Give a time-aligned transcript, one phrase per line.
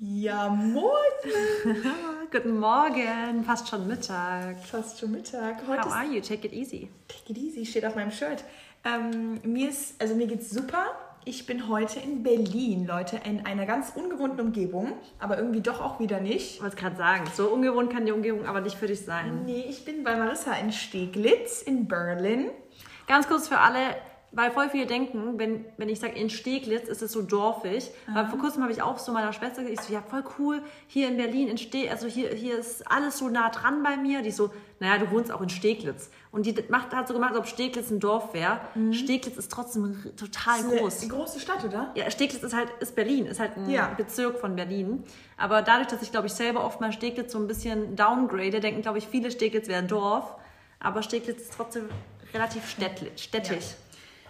[0.00, 0.84] Ja, moin.
[2.30, 4.60] Guten Morgen, fast schon Mittag.
[4.60, 5.56] Fast schon Mittag.
[5.66, 6.20] Heute How are you?
[6.20, 6.88] Take it easy.
[7.08, 8.44] Take it easy steht auf meinem Shirt.
[8.84, 10.84] Ähm, mir ist, also mir geht's super.
[11.24, 15.98] Ich bin heute in Berlin, Leute, in einer ganz ungewohnten Umgebung, aber irgendwie doch auch
[15.98, 16.54] wieder nicht.
[16.54, 19.46] Ich wollte gerade sagen, so ungewohnt kann die Umgebung aber nicht für dich sein.
[19.46, 22.50] Nee, ich bin bei Marissa in Steglitz in Berlin.
[23.08, 23.96] Ganz kurz für alle,
[24.30, 27.90] weil voll viele denken, wenn, wenn ich sage in Steglitz, ist es so dorfig.
[28.12, 30.62] Weil vor kurzem habe ich auch so meiner Schwester gesagt, ich so, ja, voll cool,
[30.86, 34.20] hier in Berlin, in Ste also hier, hier ist alles so nah dran bei mir.
[34.22, 36.10] Die so, naja, du wohnst auch in Steglitz.
[36.30, 38.60] Und die macht, hat so gemacht, als ob Steglitz ein Dorf wäre.
[38.92, 41.08] Steglitz ist trotzdem total Eine groß.
[41.08, 41.90] große Stadt, oder?
[41.94, 43.88] Ja, Steglitz ist halt ist Berlin, ist halt ein Ja.
[43.96, 45.04] Bezirk von Berlin.
[45.38, 48.82] Aber dadurch, dass ich, glaube ich, selber oft mal Steglitz so ein bisschen downgrade, denken,
[48.82, 50.34] glaube ich, viele Steglitz wäre ein Dorf.
[50.80, 51.88] Aber Steglitz ist trotzdem
[52.34, 53.74] relativ städtlich, städtisch.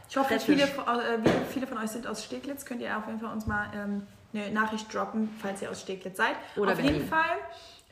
[0.08, 1.18] Ich hoffe, viele, von- äh,
[1.52, 2.64] viele von euch sind aus Steglitz.
[2.64, 6.16] Könnt ihr auf jeden Fall uns mal ähm, eine Nachricht droppen, falls ihr aus Steglitz
[6.16, 6.34] seid.
[6.56, 7.24] Oder auf jeden Fall.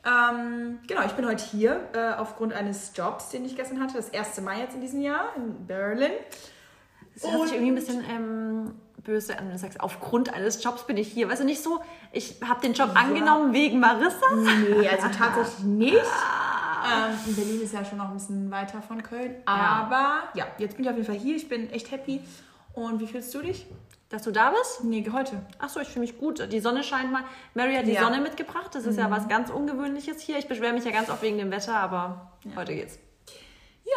[0.05, 3.95] Ähm, genau, ich bin heute hier äh, aufgrund eines Jobs, den ich gestern hatte.
[3.95, 6.11] Das erste Mal jetzt in diesem Jahr in Berlin.
[7.13, 10.85] Das hört sich irgendwie ein bisschen ähm, böse an, wenn du sagst, aufgrund eines Jobs
[10.85, 11.29] bin ich hier.
[11.29, 11.81] Weißt du, nicht so,
[12.11, 14.25] ich habe den Job angenommen wegen Marissa.
[14.35, 15.97] Nee, also tatsächlich nicht.
[16.89, 19.35] Ähm, Berlin ist ja schon noch ein bisschen weiter von Köln.
[19.45, 21.35] Aber ja, jetzt bin ich auf jeden Fall hier.
[21.35, 22.21] Ich bin echt happy.
[22.73, 23.65] Und wie fühlst du dich?
[24.09, 24.83] Dass du da bist?
[24.83, 25.41] Nee, heute.
[25.59, 26.51] Achso, ich fühle mich gut.
[26.51, 27.23] Die Sonne scheint mal.
[27.55, 28.03] Mary hat die Ja.
[28.03, 28.73] Sonne mitgebracht.
[28.73, 30.37] Das ist ja was ganz Ungewöhnliches hier.
[30.37, 32.99] Ich beschwere mich ja ganz oft wegen dem Wetter, aber heute geht's.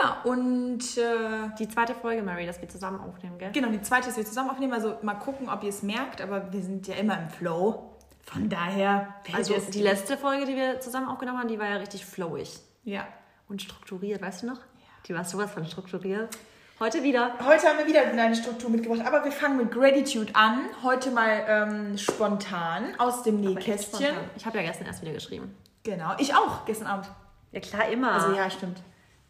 [0.00, 3.50] Ja, und äh, Die zweite Folge, Mary, dass wir zusammen aufnehmen, gell?
[3.52, 4.72] Genau, die zweite, dass wir zusammen aufnehmen.
[4.72, 7.90] Also mal gucken, ob ihr es merkt, aber wir sind ja immer im Flow.
[8.22, 12.06] Von daher, Also die letzte Folge, die wir zusammen aufgenommen haben, die war ja richtig
[12.06, 13.06] flowig Ja.
[13.48, 14.60] und strukturiert, weißt du noch?
[15.06, 16.36] Die war sowas von strukturiert.
[16.78, 17.34] Heute wieder.
[17.44, 20.60] Heute haben wir wieder eine Struktur mitgebracht, aber wir fangen mit Gratitude an.
[20.82, 24.14] Heute mal ähm, spontan aus dem Nähkästchen.
[24.36, 25.54] Ich habe ja gestern erst wieder geschrieben.
[25.82, 27.10] Genau, ich auch, gestern Abend.
[27.52, 28.12] Ja klar, immer.
[28.12, 28.80] Also ja, stimmt.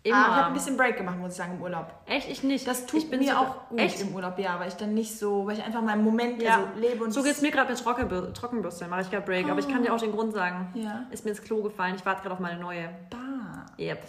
[0.03, 0.17] Immer.
[0.17, 1.93] Ah, ich habe ein bisschen Break gemacht, muss ich sagen, im Urlaub.
[2.07, 2.67] Echt, ich nicht.
[2.67, 4.01] Das tut ich bin mir so, auch gut Echt?
[4.01, 6.57] im Urlaub, ja, weil ich dann nicht so, weil ich einfach im Moment Ja.
[6.57, 8.87] also lebe und so geht's mir gerade mit Trockenbür Trockenbürste.
[8.89, 9.51] Mache ich gerade Break.
[9.51, 10.73] Aber ich kann dir auch den Grund sagen.
[10.75, 11.05] Ja.
[11.11, 11.97] Ist mir ins Klo gefallen.
[11.97, 12.89] Ich warte gerade auf meine neue.
[13.11, 13.19] Bah.
[13.79, 14.03] Yep.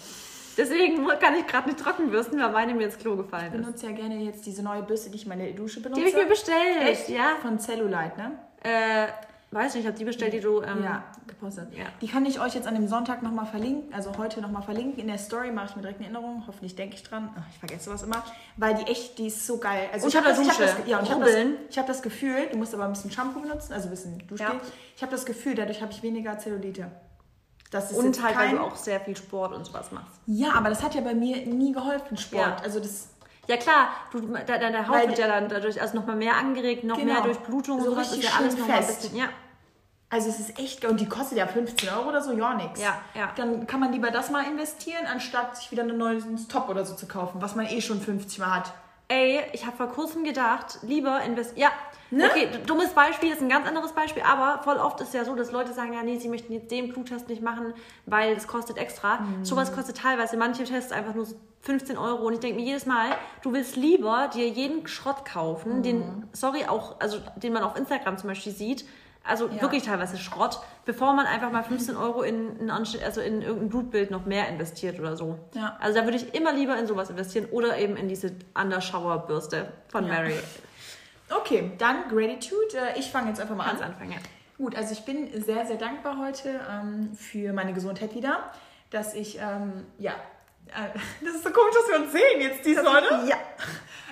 [0.57, 3.65] Deswegen kann ich gerade nicht trockenbürsten, weil meine mir ins Klo gefallen Ich ist.
[3.65, 6.01] benutze ja gerne jetzt diese neue Bürste, die ich in meine Dusche benutze.
[6.01, 6.81] Die habe ich mir bestellt.
[6.83, 7.09] Echt?
[7.09, 7.35] Ja.
[7.41, 8.31] Von Cellulite, ne?
[8.63, 9.07] Äh,
[9.51, 10.61] weiß nicht, ich habe die bestellt, die du.
[10.61, 11.69] Ähm, ja, gepostet.
[11.73, 11.85] ja.
[12.01, 14.99] Die kann ich euch jetzt an dem Sonntag nochmal verlinken, also heute nochmal verlinken.
[14.99, 16.43] In der Story mache ich mir direkt eine Erinnerung.
[16.45, 17.29] Hoffentlich denke ich dran.
[17.39, 18.21] Ach, ich vergesse sowas immer.
[18.57, 19.87] Weil die echt, die ist so geil.
[19.93, 21.35] Also Und ich habe das, ich hab das, ja, ich habe das,
[21.69, 24.47] ich hab das Gefühl, du musst aber ein bisschen Shampoo benutzen, also ein bisschen Duschgel.
[24.49, 24.61] Ja.
[24.97, 26.91] Ich habe das Gefühl, dadurch habe ich weniger Zellulite.
[27.71, 30.13] Das ist Und halt, weil kein, du auch sehr viel Sport und sowas machst.
[30.27, 32.45] Ja, aber das hat ja bei mir nie geholfen, Sport.
[32.45, 32.63] Ja.
[32.63, 33.07] Also das
[33.47, 36.83] Ja klar, du, de- deine Haut Weil- wird ja dann dadurch also nochmal mehr angeregt,
[36.83, 37.13] noch Genau.
[37.13, 38.07] mehr Durchblutung und So sowas.
[38.07, 39.15] Ist richtig ja alles schön noch mal ein bisschen.
[39.15, 39.25] Ja.
[40.09, 42.81] Also es ist echt, und die kostet ja 15 Euro oder so, ja nix.
[42.81, 43.31] Ja, ja.
[43.37, 46.95] Dann kann man lieber das mal investieren, anstatt sich wieder ein neues Top oder so
[46.95, 48.73] zu kaufen, was man eh schon 50 Mal hat.
[49.07, 51.61] Ey, ich habe vor kurzem gedacht, lieber investieren.
[51.61, 51.71] Ja,
[52.11, 52.25] Ne?
[52.25, 55.51] okay, dummes Beispiel, ist ein ganz anderes Beispiel, aber voll oft ist ja so, dass
[55.51, 57.73] Leute sagen, ja, nee, sie möchten jetzt den Bluttest nicht machen,
[58.05, 59.19] weil das kostet extra.
[59.21, 59.45] Mhm.
[59.45, 62.85] Sowas kostet teilweise manche Tests einfach nur so 15 Euro und ich denke mir jedes
[62.85, 63.11] Mal,
[63.43, 65.83] du willst lieber dir jeden Schrott kaufen, Mhm.
[65.83, 68.83] den, sorry, auch, also den man auf Instagram zum Beispiel sieht,
[69.23, 69.61] also Ja.
[69.61, 74.09] wirklich teilweise Schrott, bevor man einfach mal 15 Euro in, in, also in irgendein Blutbild
[74.11, 75.37] noch mehr investiert oder so.
[75.53, 75.77] Ja.
[75.79, 80.07] Also da würde ich immer lieber in sowas investieren oder eben in diese Undershower-Bürste von
[80.07, 80.13] Ja.
[80.13, 80.33] Mary.
[81.31, 82.77] Okay, dann Gratitude.
[82.77, 83.91] Äh, Ich fange jetzt einfach mal Kannst an.
[83.91, 84.17] anfangen, ja.
[84.57, 88.51] Gut, also ich bin sehr, sehr dankbar heute ähm, für meine Gesundheit wieder,
[88.91, 90.11] dass ich, ähm, ja,
[90.67, 93.07] äh, das ist so komisch, dass wir uns sehen jetzt diese Leute.
[93.27, 93.37] Ja.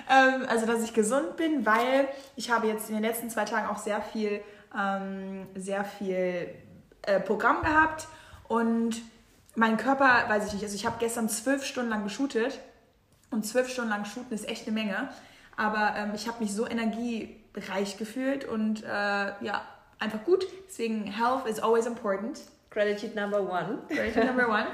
[0.08, 3.68] Ähm, also, dass ich gesund bin, weil ich habe jetzt in den letzten zwei Tagen
[3.68, 4.40] auch sehr viel,
[4.76, 6.48] ähm, sehr viel
[7.02, 8.08] äh, Programm gehabt
[8.48, 9.02] und
[9.54, 12.58] mein Körper, weiß ich nicht, also ich habe gestern zwölf Stunden lang geshootet
[13.30, 15.10] und zwölf Stunden lang shooten ist echt eine Menge.
[15.60, 19.60] Aber ähm, ich habe mich so energiereich gefühlt und äh, ja,
[19.98, 20.46] einfach gut.
[20.66, 22.40] Deswegen, health is always important.
[22.70, 23.78] Gratitude number one.
[23.88, 24.66] Gratitude number one.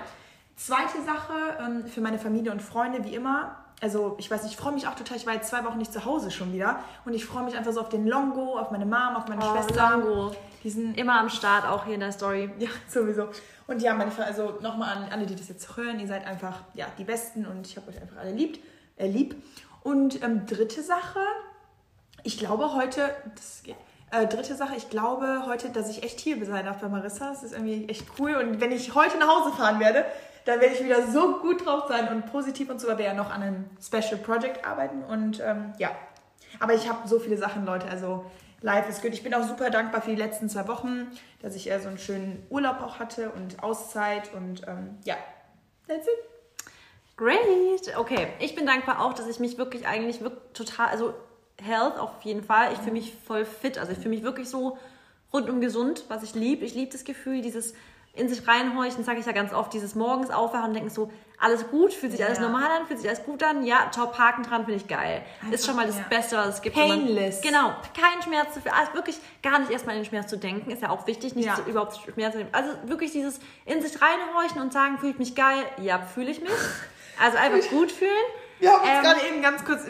[0.54, 3.56] Zweite Sache ähm, für meine Familie und Freunde, wie immer.
[3.82, 5.16] Also, ich weiß nicht, ich freue mich auch total.
[5.16, 6.78] Ich war jetzt zwei Wochen nicht zu Hause schon wieder.
[7.04, 9.52] Und ich freue mich einfach so auf den Longo, auf meine Mom, auf meine Oh,
[9.54, 9.90] Schwester.
[9.90, 10.34] Longo.
[10.62, 12.48] Die sind Immer am Start, auch hier in der Story.
[12.58, 13.28] ja, sowieso.
[13.66, 16.86] Und ja, meine, also nochmal an alle, die das jetzt hören, ihr seid einfach ja,
[16.96, 18.60] die Besten und ich habe euch einfach alle liebt,
[18.96, 19.34] äh, lieb.
[19.86, 21.20] Und ähm, dritte Sache,
[22.24, 23.62] ich glaube heute, das
[24.10, 27.28] äh, dritte Sache, ich glaube heute, dass ich echt hier sein darf bei Marissa.
[27.28, 28.34] Das ist irgendwie echt cool.
[28.34, 30.04] Und wenn ich heute nach Hause fahren werde,
[30.44, 33.14] dann werde ich wieder so gut drauf sein und positiv und so, weil wir ja
[33.14, 35.04] noch an einem Special Project arbeiten.
[35.04, 35.92] Und ähm, ja,
[36.58, 37.86] aber ich habe so viele Sachen, Leute.
[37.86, 38.24] Also
[38.62, 39.12] life is good.
[39.12, 41.12] Ich bin auch super dankbar für die letzten zwei Wochen,
[41.42, 45.14] dass ich eher so einen schönen Urlaub auch hatte und Auszeit und ähm, ja,
[45.86, 46.35] that's it.
[47.16, 47.96] Great.
[47.96, 51.14] Okay, ich bin dankbar auch, dass ich mich wirklich eigentlich wirklich total, also
[51.62, 52.72] Health auf jeden Fall.
[52.72, 53.78] Ich fühle mich voll fit.
[53.78, 54.78] Also ich fühle mich wirklich so
[55.32, 56.64] rundum gesund, was ich liebe.
[56.64, 57.74] Ich liebe das Gefühl, dieses
[58.12, 61.68] in sich reinhorchen, sage ich ja ganz oft, dieses morgens aufwachen und denken so, alles
[61.68, 62.48] gut, fühlt sich alles ja.
[62.48, 65.22] normal an, fühlt sich alles gut an, ja, top, Haken dran, finde ich geil.
[65.42, 66.04] Einfach, ist schon mal das ja.
[66.08, 66.74] Beste, was es gibt.
[66.74, 67.44] Painless.
[67.44, 70.70] Man, genau, kein Schmerz dafür, also wirklich gar nicht erstmal in den Schmerz zu denken,
[70.70, 71.56] ist ja auch wichtig, nicht ja.
[71.56, 72.50] zu, überhaupt Schmerz zu nehmen.
[72.52, 76.50] Also wirklich dieses in sich reinhorchen und sagen, fühlt mich geil, ja, fühle ich mich.
[77.20, 78.10] Also einfach gut fühlen.
[78.58, 79.82] Wir haben uns ähm, gerade eben ganz kurz,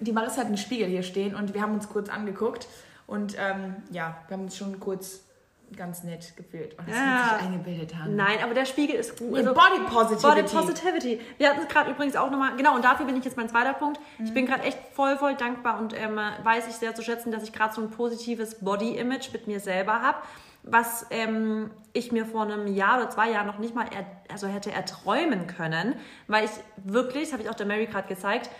[0.00, 2.68] die Marissa hat einen Spiegel hier stehen und wir haben uns kurz angeguckt
[3.06, 5.22] und ähm, ja, wir haben uns schon kurz
[5.76, 7.36] ganz nett gefühlt und das ja.
[7.38, 8.14] sich eingebildet haben.
[8.14, 9.36] Nein, aber der Spiegel ist gut.
[9.36, 10.42] Also Body Positivity.
[10.42, 11.20] Body Positivity.
[11.38, 13.72] Wir hatten es gerade übrigens auch nochmal, genau, und dafür bin ich jetzt mein zweiter
[13.72, 13.98] Punkt.
[14.18, 14.26] Mhm.
[14.26, 17.42] Ich bin gerade echt voll, voll dankbar und ähm, weiß ich sehr zu schätzen, dass
[17.42, 20.18] ich gerade so ein positives Body-Image mit mir selber habe,
[20.62, 24.46] was ähm, ich mir vor einem Jahr oder zwei Jahren noch nicht mal er, also
[24.46, 25.96] hätte erträumen können,
[26.28, 28.50] weil ich wirklich, das habe ich auch der Mary gerade gezeigt,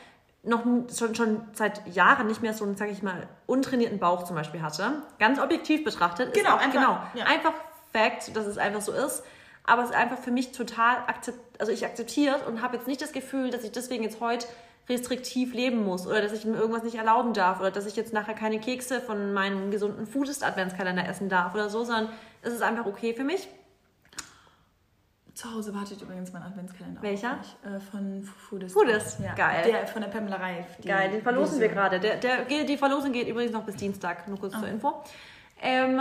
[0.43, 4.35] noch schon, schon seit Jahren nicht mehr so einen, sag ich mal, untrainierten Bauch zum
[4.35, 5.03] Beispiel hatte.
[5.19, 6.35] Ganz objektiv betrachtet.
[6.35, 6.99] Genau, auch, einfach, genau.
[7.15, 7.27] Ja.
[7.27, 7.53] Einfach
[7.93, 9.23] Fact, dass es einfach so ist.
[9.65, 13.01] Aber es ist einfach für mich total akzept, also ich akzeptiert und habe jetzt nicht
[13.01, 14.49] das Gefühl, dass ich deswegen jetzt heute
[14.89, 18.13] restriktiv leben muss oder dass ich mir irgendwas nicht erlauben darf oder dass ich jetzt
[18.13, 22.09] nachher keine Kekse von meinem gesunden Foodist Adventskalender essen darf oder so, sondern
[22.43, 23.49] es ist einfach okay für mich.
[25.35, 27.01] Zu Hause wartet übrigens mein Adventskalender.
[27.01, 27.39] Welcher?
[27.65, 28.75] Äh, von Foodist.
[28.75, 29.35] Foodist, ja.
[29.35, 29.65] geil.
[29.67, 30.67] Der von der Pamela Reif.
[30.85, 32.01] Geil, den verlosen wir gerade.
[32.01, 34.59] Der, der, die Verlosung geht übrigens noch bis Dienstag, nur kurz oh.
[34.59, 35.03] zur Info.
[35.63, 35.99] Ähm,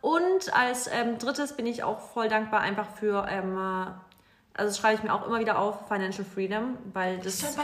[0.00, 3.58] und als ähm, drittes bin ich auch voll dankbar einfach für, ähm,
[4.58, 7.56] also das schreibe ich mir auch immer wieder auf, Financial Freedom, weil das, das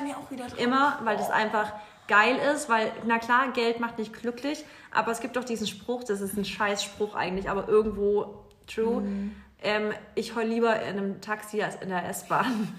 [0.57, 1.19] immer, weil oh.
[1.19, 1.73] das einfach
[2.09, 6.05] geil ist, weil, na klar, Geld macht nicht glücklich, aber es gibt doch diesen Spruch,
[6.05, 9.01] das ist ein Scheißspruch eigentlich, aber irgendwo true.
[9.01, 12.77] Mhm ähm, ich heul lieber in einem Taxi als in der S-Bahn.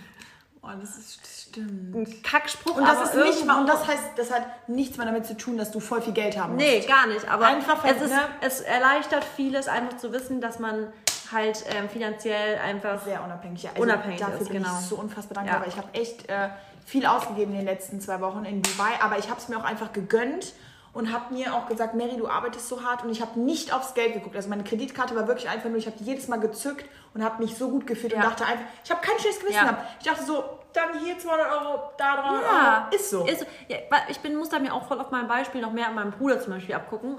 [0.61, 1.95] Oh, das, ist, das stimmt.
[1.95, 2.77] Ein Kackspruch.
[2.77, 5.57] Und das ist nicht mal, und das heißt, das hat nichts mehr damit zu tun,
[5.57, 6.65] dass du voll viel Geld haben musst.
[6.65, 7.27] Nee, gar nicht.
[7.29, 8.19] Aber einfach, es, ist, ne?
[8.41, 10.91] es erleichtert vieles, einfach zu wissen, dass man
[11.31, 13.71] halt ähm, finanziell einfach sehr unabhängig, ja.
[13.71, 14.49] also unabhängig dafür ist.
[14.49, 14.77] Bin genau.
[14.79, 15.67] ich so unfassbar dankbar, ja.
[15.67, 16.49] ich habe echt äh,
[16.85, 19.63] viel ausgegeben in den letzten zwei Wochen in Dubai, aber ich habe es mir auch
[19.63, 20.53] einfach gegönnt
[20.95, 23.93] und habe mir auch gesagt, Mary, du arbeitest so hart und ich habe nicht aufs
[23.95, 24.35] Geld geguckt.
[24.35, 27.57] Also meine Kreditkarte war wirklich einfach nur, ich habe jedes Mal gezückt und habe mich
[27.57, 28.19] so gut gefühlt ja.
[28.19, 29.71] und dachte einfach, ich habe kein schlechtes Gewissen ja.
[29.71, 29.85] gehabt.
[29.99, 32.85] Ich dachte so, dann hier 200 Euro, da 300 ja.
[32.85, 32.95] Euro.
[32.95, 33.25] Ist so.
[33.25, 33.77] Ist, ja,
[34.07, 36.39] ich bin, muss da mir auch voll auf mein Beispiel noch mehr an meinem Bruder
[36.39, 37.17] zum Beispiel abgucken,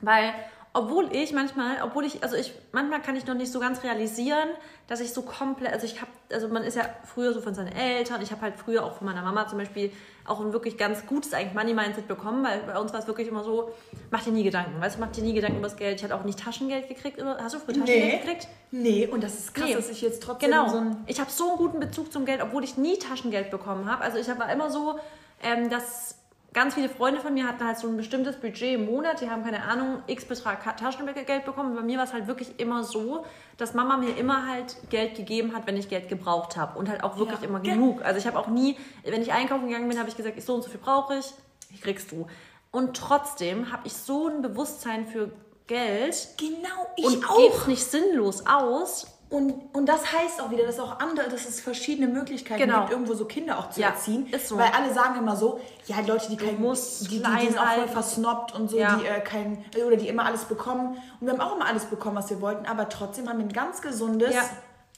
[0.00, 0.32] weil
[0.74, 4.48] obwohl ich manchmal, obwohl ich, also ich, manchmal kann ich noch nicht so ganz realisieren,
[4.88, 7.72] dass ich so komplett, also ich habe, also man ist ja früher so von seinen
[7.72, 9.92] Eltern, ich habe halt früher auch von meiner Mama zum Beispiel
[10.24, 13.44] auch ein wirklich ganz gutes eigentlich Money-Mindset bekommen, weil bei uns war es wirklich immer
[13.44, 13.70] so,
[14.10, 15.98] mach dir nie Gedanken, weißt du, mach dir nie Gedanken über das Geld.
[15.98, 18.18] Ich hatte auch nicht Taschengeld gekriegt, hast du früher Taschengeld nee.
[18.18, 18.48] gekriegt?
[18.70, 19.74] Nee, und das ist krass, nee.
[19.74, 20.68] dass ich jetzt trotzdem genau.
[20.68, 21.04] so ein...
[21.06, 24.02] Ich habe so einen guten Bezug zum Geld, obwohl ich nie Taschengeld bekommen habe.
[24.02, 24.98] Also ich war immer so,
[25.42, 26.21] ähm, dass
[26.52, 29.42] ganz viele Freunde von mir hatten halt so ein bestimmtes Budget im Monat, die haben
[29.42, 31.74] keine Ahnung, x Betrag Taschengeld bekommen.
[31.74, 33.24] Bei mir war es halt wirklich immer so,
[33.56, 37.04] dass Mama mir immer halt Geld gegeben hat, wenn ich Geld gebraucht habe und halt
[37.04, 37.48] auch wirklich ja.
[37.48, 38.02] immer genug.
[38.02, 40.62] Also ich habe auch nie, wenn ich einkaufen gegangen bin, habe ich gesagt, so und
[40.62, 41.32] so viel brauche ich,
[41.80, 42.26] kriegst du.
[42.70, 45.30] Und trotzdem habe ich so ein Bewusstsein für
[45.66, 46.28] Geld.
[46.38, 47.36] Genau, ich und auch.
[47.36, 51.58] Und nicht sinnlos aus und, und das heißt auch wieder, dass auch andere, dass es
[51.58, 52.80] verschiedene Möglichkeiten genau.
[52.80, 54.26] gibt, irgendwo so Kinder auch zu ja, erziehen.
[54.26, 54.58] Ist so.
[54.58, 57.88] Weil alle sagen immer so, ja, Leute, die kein, die, die, die sind auch voll
[57.88, 58.96] versnobbt und so, ja.
[58.96, 60.98] die äh, kein, oder die immer alles bekommen.
[61.18, 63.52] Und wir haben auch immer alles bekommen, was wir wollten, aber trotzdem haben wir ein
[63.54, 64.42] ganz gesundes, ja,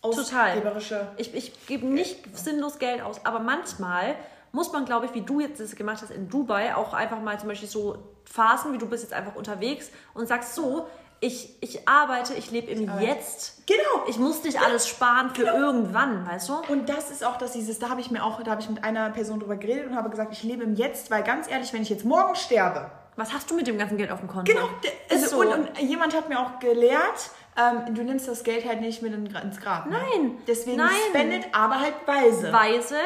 [0.02, 1.06] ausgeberische.
[1.16, 2.36] Ich, ich gebe nicht ja.
[2.36, 4.16] sinnlos Geld aus, aber manchmal
[4.50, 7.38] muss man, glaube ich, wie du jetzt das gemacht hast in Dubai, auch einfach mal
[7.38, 10.88] zum Beispiel so Phasen, wie du bist jetzt einfach unterwegs und sagst so,
[11.24, 13.66] ich, ich arbeite, ich lebe im ich Jetzt.
[13.66, 14.06] Genau.
[14.08, 15.56] Ich muss nicht alles sparen für genau.
[15.56, 16.54] irgendwann, weißt du?
[16.68, 18.84] Und das ist auch das, dieses, da habe ich mir auch, da habe ich mit
[18.84, 21.82] einer Person drüber geredet und habe gesagt, ich lebe im Jetzt, weil ganz ehrlich, wenn
[21.82, 22.90] ich jetzt morgen sterbe.
[23.16, 24.52] Was hast du mit dem ganzen Geld auf dem Konto?
[24.52, 24.68] Genau.
[25.08, 25.40] Also, so.
[25.40, 29.14] und, und, jemand hat mir auch gelehrt, ähm, du nimmst das Geld halt nicht mit
[29.14, 29.86] ins Grab.
[29.86, 29.96] Ne?
[29.96, 30.38] Nein.
[30.46, 30.90] Deswegen Nein.
[31.08, 32.52] spendet, aber halt weise.
[32.52, 32.96] Weise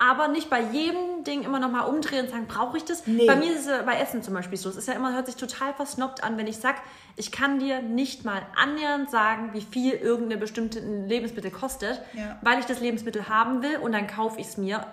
[0.00, 3.06] aber nicht bei jedem Ding immer nochmal umdrehen und sagen, brauche ich das?
[3.06, 3.26] Nee.
[3.26, 4.70] Bei mir ist es bei Essen zum Beispiel so.
[4.70, 6.78] Es ist ja immer, hört sich total versnobbt an, wenn ich sage,
[7.16, 12.38] ich kann dir nicht mal annähernd sagen, wie viel irgendeine bestimmte Lebensmittel kostet, ja.
[12.40, 14.86] weil ich das Lebensmittel haben will und dann kaufe ich es mir.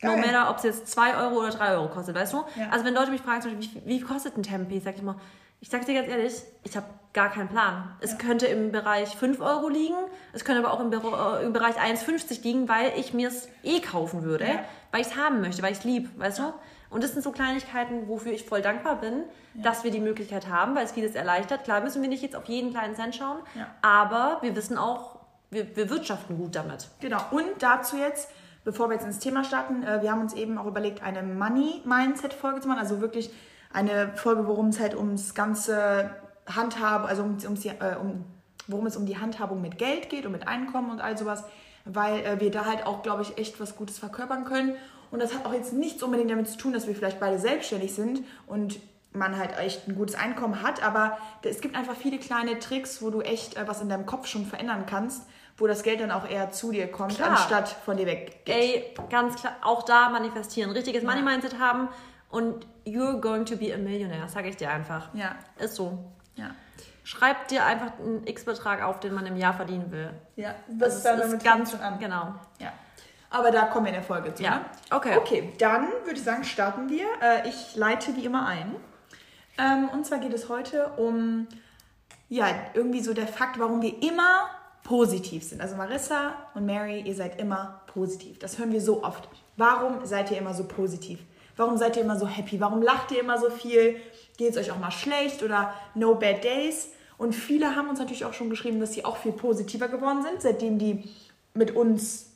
[0.00, 0.16] Geil.
[0.16, 2.44] No matter, ob es jetzt 2 Euro oder 3 Euro kostet, weißt du?
[2.56, 2.70] Ja.
[2.70, 5.20] Also wenn Leute mich fragen, wie, wie kostet ein Tempeh, sag ich immer,
[5.60, 6.34] ich sag dir ganz ehrlich,
[6.64, 7.94] ich habe gar keinen Plan.
[8.00, 8.18] Es ja.
[8.18, 9.96] könnte im Bereich 5 Euro liegen,
[10.32, 13.80] es könnte aber auch im, äh, im Bereich 1,50 liegen, weil ich mir es eh
[13.80, 14.64] kaufen würde, ja.
[14.90, 16.54] weil ich es haben möchte, weil ich es lieb, weißt du?
[16.88, 19.62] Und das sind so Kleinigkeiten, wofür ich voll dankbar bin, ja.
[19.62, 21.64] dass wir die Möglichkeit haben, weil es vieles erleichtert.
[21.64, 23.38] Klar müssen wir nicht jetzt auf jeden kleinen Cent schauen,
[23.80, 26.88] aber wir wissen auch, wir, wir wirtschaften gut damit.
[27.00, 27.20] Genau.
[27.30, 28.30] Und dazu jetzt,
[28.64, 32.60] bevor wir jetzt ins Thema starten, äh, wir haben uns eben auch überlegt, eine Money-Mindset-Folge
[32.60, 32.80] zu machen.
[32.80, 33.30] Also wirklich
[33.70, 36.10] eine Folge, worum es halt ums ganze
[36.56, 38.24] Handhaben, also um, ums, äh, um,
[38.66, 41.44] worum es um die Handhabung mit Geld geht und mit Einkommen und all sowas,
[41.84, 44.76] weil äh, wir da halt auch, glaube ich, echt was Gutes verkörpern können.
[45.10, 47.94] Und das hat auch jetzt nichts unbedingt damit zu tun, dass wir vielleicht beide selbstständig
[47.94, 48.80] sind und
[49.12, 53.10] man halt echt ein gutes Einkommen hat, aber es gibt einfach viele kleine Tricks, wo
[53.10, 55.26] du echt äh, was in deinem Kopf schon verändern kannst,
[55.58, 57.30] wo das Geld dann auch eher zu dir kommt, klar.
[57.30, 58.40] anstatt von dir weg.
[58.46, 61.08] Ey, ganz klar, auch da manifestieren, richtiges ja.
[61.08, 61.88] Money Mindset haben
[62.30, 65.14] und you're going to be a millionaire, sage ich dir einfach.
[65.14, 65.36] Ja.
[65.58, 65.98] Ist so.
[66.36, 66.50] Ja.
[67.04, 70.10] Schreib dir einfach einen X-Betrag auf, den man im Jahr verdienen will.
[70.36, 71.98] Ja, das, das ist, ist ganz schon an.
[71.98, 72.34] Genau.
[72.58, 72.72] Ja.
[73.30, 74.42] Aber da kommen wir in der Folge zu.
[74.42, 74.56] Ja.
[74.56, 74.64] Ne?
[74.90, 75.16] Okay.
[75.16, 77.06] Okay, dann würde ich sagen, starten wir.
[77.20, 78.76] Äh, ich leite wie immer ein.
[79.58, 81.48] Ähm, und zwar geht es heute um
[82.28, 84.48] ja, irgendwie so der Fakt, warum wir immer
[84.84, 85.60] positiv sind.
[85.60, 88.38] Also Marissa und Mary, ihr seid immer positiv.
[88.38, 89.28] Das hören wir so oft.
[89.56, 91.20] Warum seid ihr immer so positiv?
[91.56, 92.58] Warum seid ihr immer so happy?
[92.60, 93.96] Warum lacht ihr immer so viel?
[94.36, 96.88] Geht es euch auch mal schlecht oder no bad days?
[97.18, 100.42] Und viele haben uns natürlich auch schon geschrieben, dass sie auch viel positiver geworden sind,
[100.42, 101.08] seitdem die
[101.54, 102.32] mit uns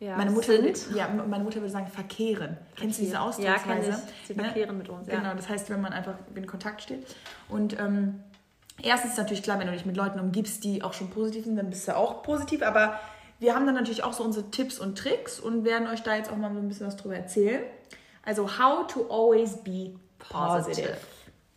[0.00, 0.96] ja, meine Mutter sind.
[0.96, 2.56] ja, meine Mutter würde sagen verkehren.
[2.76, 3.90] Kennst du diese Ausdrucksweise?
[3.90, 4.44] Ja, Sie ne?
[4.44, 5.06] verkehren mit uns.
[5.06, 5.16] Ja.
[5.16, 7.06] Genau, das heißt, wenn man einfach in Kontakt steht.
[7.48, 8.20] Und ähm,
[8.82, 11.54] erstens ist natürlich klar, wenn du dich mit Leuten umgibst, die auch schon positiv sind,
[11.54, 12.62] dann bist du auch positiv.
[12.62, 12.98] Aber
[13.38, 16.32] wir haben dann natürlich auch so unsere Tipps und Tricks und werden euch da jetzt
[16.32, 17.62] auch mal so ein bisschen was drüber erzählen.
[18.24, 19.94] Also, how to always be
[20.30, 20.96] positive.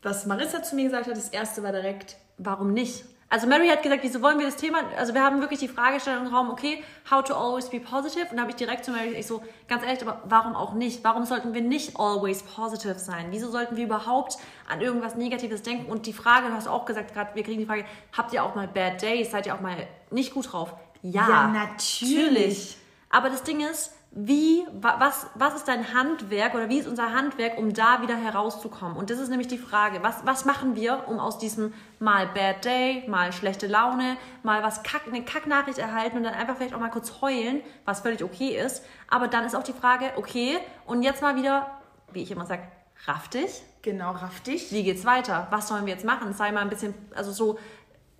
[0.02, 3.06] Was Marissa zu mir gesagt hat, das erste war direkt, warum nicht?
[3.28, 6.28] Also Mary hat gesagt, wieso wollen wir das Thema, also wir haben wirklich die Fragestellung
[6.28, 8.28] im Raum, okay, how to always be positive?
[8.30, 10.74] Und da habe ich direkt zu Mary gesagt, ich so, ganz ehrlich, aber warum auch
[10.74, 11.04] nicht?
[11.04, 13.28] Warum sollten wir nicht always positive sein?
[13.32, 14.38] Wieso sollten wir überhaupt
[14.70, 15.92] an irgendwas Negatives denken?
[15.92, 18.54] Und die Frage, du hast auch gesagt gerade, wir kriegen die Frage, habt ihr auch
[18.54, 19.32] mal bad days?
[19.32, 19.76] Seid ihr auch mal
[20.12, 20.74] nicht gut drauf?
[21.02, 22.16] Ja, ja natürlich.
[22.16, 22.78] natürlich.
[23.10, 27.58] Aber das Ding ist, wie, was, was ist dein Handwerk oder wie ist unser Handwerk,
[27.58, 28.96] um da wieder herauszukommen?
[28.96, 32.64] Und das ist nämlich die Frage, was, was machen wir, um aus diesem mal Bad
[32.64, 36.80] Day, mal schlechte Laune, mal was Kack, eine Kacknachricht erhalten und dann einfach vielleicht auch
[36.80, 38.86] mal kurz heulen, was völlig okay ist.
[39.10, 41.70] Aber dann ist auch die Frage, okay, und jetzt mal wieder,
[42.14, 42.64] wie ich immer sage,
[43.08, 43.64] raff dich.
[43.82, 44.72] Genau, raff dich.
[44.72, 45.48] Wie geht's weiter?
[45.50, 46.34] Was sollen wir jetzt machen?
[46.34, 47.60] Sei mal ein bisschen, also so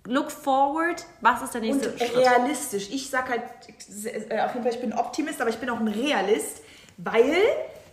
[0.06, 2.16] look forward, was ist der nächste und Schritt?
[2.16, 2.90] realistisch.
[2.90, 3.42] Ich sag halt,
[4.04, 6.62] äh, auf jeden Fall, ich bin Optimist, aber ich bin auch ein Realist,
[6.96, 7.36] weil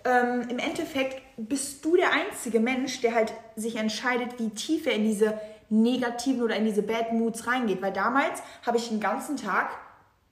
[0.06, 4.94] ähm, im Endeffekt bist du der einzige Mensch, der halt sich entscheidet, wie tief er
[4.94, 5.40] in diese
[5.70, 7.82] negativen oder in diese Bad Moods reingeht.
[7.82, 9.70] Weil damals habe ich den ganzen Tag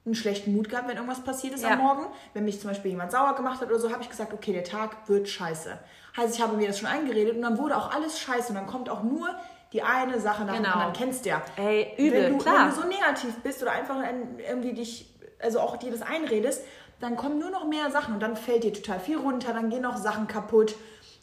[0.04, 1.70] einen schlechten Mut gehabt, wenn irgendwas passiert ist ja.
[1.70, 2.06] am Morgen.
[2.34, 4.64] Wenn mich zum Beispiel jemand sauer gemacht hat oder so, habe ich gesagt, okay, der
[4.64, 5.78] Tag wird scheiße.
[6.16, 8.66] Heißt, ich habe mir das schon eingeredet und dann wurde auch alles scheiße und dann
[8.66, 9.28] kommt auch nur
[9.72, 10.68] die eine Sache nach genau.
[10.68, 11.42] dem anderen kennst du ja.
[11.56, 12.66] Ey, übel, wenn du, klar.
[12.66, 13.96] Wenn du so negativ bist oder einfach
[14.38, 16.62] irgendwie dich, also auch dir das einredest,
[17.00, 19.82] dann kommen nur noch mehr Sachen und dann fällt dir total viel runter, dann gehen
[19.82, 20.76] noch Sachen kaputt,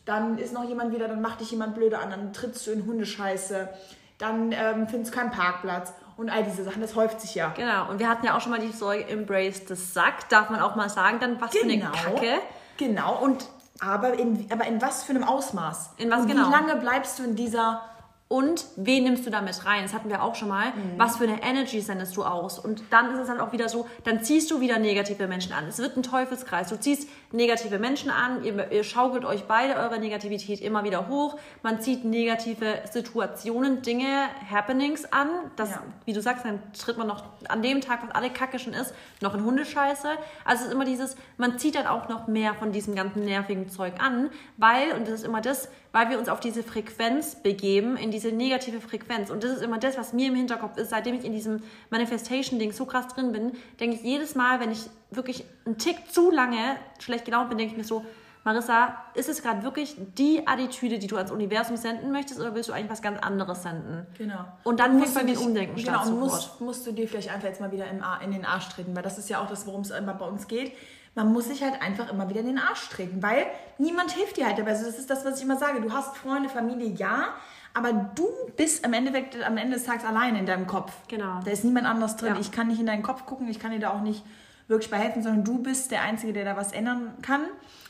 [0.05, 2.85] dann ist noch jemand wieder, dann macht dich jemand blöde an, dann trittst du in
[2.85, 3.69] Hundescheiße,
[4.17, 7.53] dann ähm, findest du keinen Parkplatz und all diese Sachen, das häuft sich ja.
[7.55, 10.59] Genau, und wir hatten ja auch schon mal die Sorge, embrace the Sack, darf man
[10.59, 11.91] auch mal sagen, dann was genau, für eine genau.
[11.91, 12.41] Kacke.
[12.77, 13.45] Genau, und
[13.79, 15.91] aber in, aber in was für einem Ausmaß?
[15.97, 16.47] In was und genau?
[16.47, 17.88] Wie lange bleibst du in dieser
[18.31, 19.81] und wen nimmst du damit rein?
[19.81, 20.67] Das hatten wir auch schon mal.
[20.67, 20.97] Mhm.
[20.97, 22.59] Was für eine Energy sendest du aus?
[22.59, 25.65] Und dann ist es halt auch wieder so, dann ziehst du wieder negative Menschen an.
[25.67, 26.69] Es wird ein Teufelskreis.
[26.69, 31.37] Du ziehst negative Menschen an, ihr, ihr schaukelt euch beide eure Negativität immer wieder hoch.
[31.61, 35.29] Man zieht negative Situationen, Dinge, Happenings an.
[35.55, 35.83] Das, ja.
[36.05, 38.93] wie du sagst, dann tritt man noch an dem Tag, was alle Kacke schon ist,
[39.21, 40.07] noch in Hundescheiße.
[40.43, 43.69] Also es ist immer dieses, man zieht dann auch noch mehr von diesem ganzen nervigen
[43.69, 47.97] Zeug an, weil, und das ist immer das, weil wir uns auf diese Frequenz begeben,
[47.97, 49.29] in diese negative Frequenz.
[49.29, 52.71] Und das ist immer das, was mir im Hinterkopf ist, seitdem ich in diesem Manifestation-Ding
[52.71, 56.77] so krass drin bin, denke ich jedes Mal, wenn ich wirklich einen Tick zu lange
[56.99, 58.05] schlecht gelaunt bin, denke ich mir so,
[58.45, 62.69] Marissa, ist es gerade wirklich die Attitüde, die du ans Universum senden möchtest, oder willst
[62.69, 64.07] du eigentlich was ganz anderes senden?
[64.17, 64.45] Genau.
[64.63, 67.59] Und dann muss man den Umdenken Genau, und musst, musst du dir vielleicht einfach jetzt
[67.59, 70.13] mal wieder in den Arsch treten, weil das ist ja auch das, worum es immer
[70.13, 70.73] bei uns geht
[71.15, 73.45] man muss sich halt einfach immer wieder in den Arsch treten, weil
[73.77, 74.71] niemand hilft dir halt dabei.
[74.71, 75.81] Also das ist das, was ich immer sage.
[75.81, 77.29] Du hast Freunde, Familie, ja,
[77.73, 80.93] aber du bist am Endeffekt am Ende des Tages allein in deinem Kopf.
[81.07, 81.39] Genau.
[81.43, 82.35] Da ist niemand anders drin.
[82.35, 82.39] Ja.
[82.39, 84.23] Ich kann nicht in deinen Kopf gucken, ich kann dir da auch nicht
[84.69, 87.41] wirklich bei helfen, sondern du bist der Einzige, der da was ändern kann.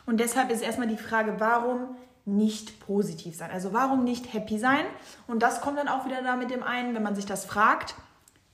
[0.06, 1.96] Und deshalb ist erstmal die Frage, warum
[2.26, 3.52] nicht positiv sein?
[3.52, 4.86] Also warum nicht happy sein?
[5.28, 7.96] Und das kommt dann auch wieder da mit dem einen, wenn man sich das fragt,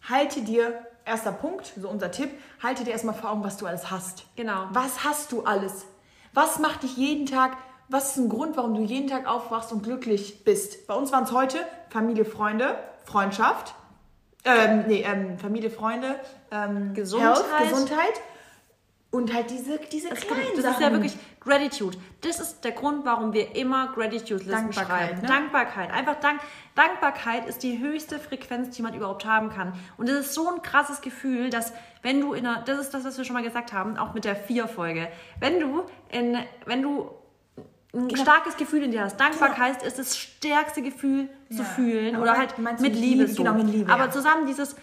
[0.01, 3.91] halte dir erster Punkt, so unser Tipp, halte dir erstmal vor Augen, was du alles
[3.91, 4.25] hast.
[4.36, 4.67] Genau.
[4.72, 5.86] Was hast du alles?
[6.34, 9.84] Was macht dich jeden Tag was ist ein Grund, warum du jeden Tag aufwachst und
[9.84, 10.88] glücklich bist?
[10.88, 13.75] Bei uns waren es heute Familie, Freunde, Freundschaft,
[14.45, 16.19] ähm, nee, ähm, Familie, Freunde,
[16.51, 17.37] ähm, Gesundheit.
[17.57, 18.21] Health, Gesundheit
[19.11, 20.73] und halt diese, diese Das, kleinen das Sachen.
[20.75, 21.97] ist ja wirklich Gratitude.
[22.21, 25.21] Das ist der Grund, warum wir immer Gratitude-Listen schreiben.
[25.21, 25.27] ne?
[25.27, 25.91] Dankbarkeit.
[25.91, 26.41] Einfach Dank.
[26.75, 29.73] Dankbarkeit ist die höchste Frequenz, die man überhaupt haben kann.
[29.97, 31.71] Und das ist so ein krasses Gefühl, dass
[32.01, 34.25] wenn du in einer, das ist das, was wir schon mal gesagt haben, auch mit
[34.25, 35.07] der Vier-Folge,
[35.39, 37.09] wenn du in, wenn du
[37.95, 38.21] ein Genau.
[38.21, 39.17] starkes Gefühl in dir hast.
[39.19, 41.63] Dankbarkeit ist das stärkste Gefühl zu Ja.
[41.63, 42.95] fühlen oder halt mit Liebe.
[43.23, 43.27] Liebe?
[43.27, 43.43] so.
[43.43, 44.11] Genau, mit Liebe, Aber ja.
[44.11, 44.75] zusammen dieses,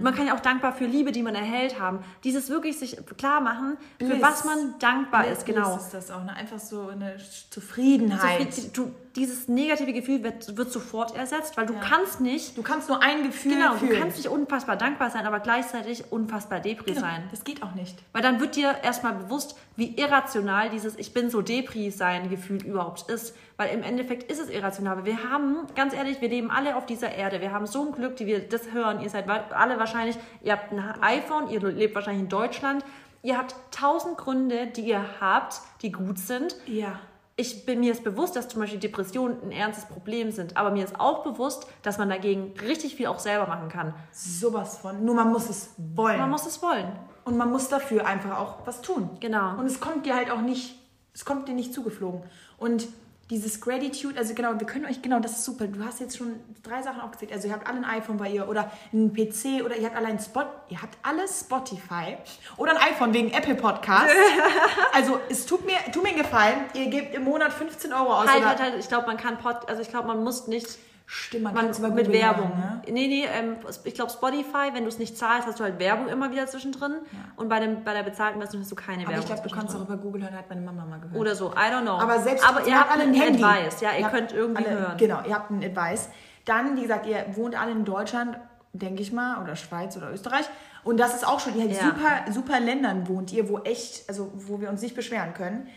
[0.00, 1.98] man kann ja auch dankbar für Liebe, die man erhält haben.
[2.24, 4.22] Dieses wirklich sich klar machen, für Bliss.
[4.22, 5.76] was man dankbar ist, genau.
[5.76, 6.32] ist das auch, ne?
[6.34, 7.16] Einfach so eine
[7.50, 8.52] Zufriedenheit.
[8.54, 12.88] Zufrieden- Du, dieses negative Gefühl wird, wird sofort ersetzt, weil du kannst nicht, Du kannst
[12.88, 13.92] nur ein Gefühl genau, fühlen.
[13.92, 17.24] du kannst nicht unfassbar dankbar sein, aber gleichzeitig unfassbar depri Genau, sein.
[17.30, 17.98] Das geht auch nicht.
[18.12, 22.64] Weil dann wird dir erstmal bewusst, wie irrational dieses Ich bin so Depri sein Gefühl
[22.64, 23.36] überhaupt ist.
[23.58, 25.04] Weil im Endeffekt ist es irrational.
[25.04, 27.40] Wir haben, ganz ehrlich, wir leben alle auf dieser Erde.
[27.40, 29.00] Wir haben so ein Glück, die wir das hören.
[29.00, 32.84] Ihr seid alle wahrscheinlich, ihr habt ein iPhone, ihr lebt wahrscheinlich in Deutschland.
[33.22, 36.54] Ihr habt tausend Gründe, die ihr habt, die gut sind.
[36.66, 37.00] Ja.
[37.40, 40.56] Ich bin mir ist bewusst, dass zum Beispiel Depressionen ein ernstes Problem sind.
[40.56, 43.94] Aber mir ist auch bewusst, dass man dagegen richtig viel auch selber machen kann.
[44.10, 45.04] Sowas von.
[45.04, 46.18] Nur man muss es wollen.
[46.18, 46.90] Man muss es wollen.
[47.24, 49.10] Und man muss dafür einfach auch was tun.
[49.20, 49.56] Genau.
[49.56, 50.74] Und es kommt dir halt auch nicht,
[51.14, 52.22] es kommt dir nicht zugeflogen.
[52.56, 52.88] Und
[53.30, 55.66] dieses Gratitude, also genau, wir können euch, genau, das ist super.
[55.66, 57.32] Du hast jetzt schon drei Sachen aufgezählt.
[57.32, 60.06] Also ihr habt alle ein iPhone bei ihr oder einen PC oder ihr habt alle
[60.06, 62.16] ein Spot, ihr habt alles Spotify
[62.56, 64.14] oder ein iPhone wegen Apple Podcast.
[64.92, 68.28] also es tut mir, tut mir einen Gefallen, ihr gebt im Monat 15 Euro aus.
[68.28, 68.74] Halt, halt, halt.
[68.78, 70.78] Ich glaube, man kann Pod, also ich glaube, man muss nicht
[71.10, 72.48] Stimmt, man, man, über mit Google Werbung.
[72.48, 72.92] hören, ne?
[72.92, 76.08] Nee, nee, ähm, ich glaube Spotify, wenn du es nicht zahlst, hast du halt Werbung
[76.08, 76.96] immer wieder zwischendrin.
[77.36, 79.24] Und bei, dem, bei der bezahlten Version hast du keine Aber Werbung.
[79.24, 81.16] ich glaube, du kannst auch über Google hören, hat meine Mama mal gehört.
[81.18, 81.92] Oder so, I don't know.
[81.98, 83.42] Aber selbst Aber ihr ihr habt alle einen ein Handy.
[83.42, 84.96] Advice, ja, ihr habt könnt irgendwie alle, hören.
[84.98, 86.10] Genau, ihr habt einen Advice.
[86.44, 88.38] Dann, wie gesagt, ihr wohnt alle in Deutschland,
[88.74, 90.44] denke ich mal, oder Schweiz oder Österreich.
[90.84, 91.84] Und das ist auch schon, ihr habt Ja.
[91.88, 95.68] super, super Ländern wohnt ihr, wo echt, also wo wir uns nicht beschweren können.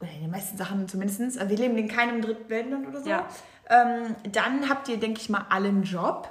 [0.00, 1.20] Oder in den meisten Sachen zumindest.
[1.38, 3.08] Also wir leben in keinem Drittweltland oder so.
[3.08, 3.26] Ja.
[3.68, 6.30] Ähm, dann habt ihr, denke ich mal, alle einen Job.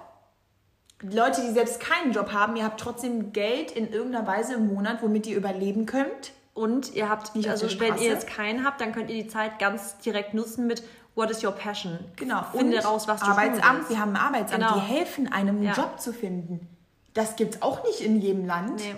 [1.02, 5.04] Leute, die selbst keinen Job haben, ihr habt trotzdem Geld in irgendeiner Weise im Monat,
[5.04, 6.32] womit ihr überleben könnt.
[6.56, 9.60] Und ihr habt, Nicht also wenn ihr jetzt keinen habt, dann könnt ihr die Zeit
[9.60, 10.82] ganz direkt nutzen mit
[11.13, 12.00] What is your passion?
[12.15, 12.43] Genau.
[12.52, 14.73] Finde Und raus, was du Arbeitsamt, wir haben ein Arbeitsamt, Genau.
[14.76, 15.73] die helfen einem, einen Ja.
[15.73, 16.67] Job zu finden.
[17.13, 18.76] Das gibt's auch nicht in jedem Land.
[18.78, 18.95] Nee.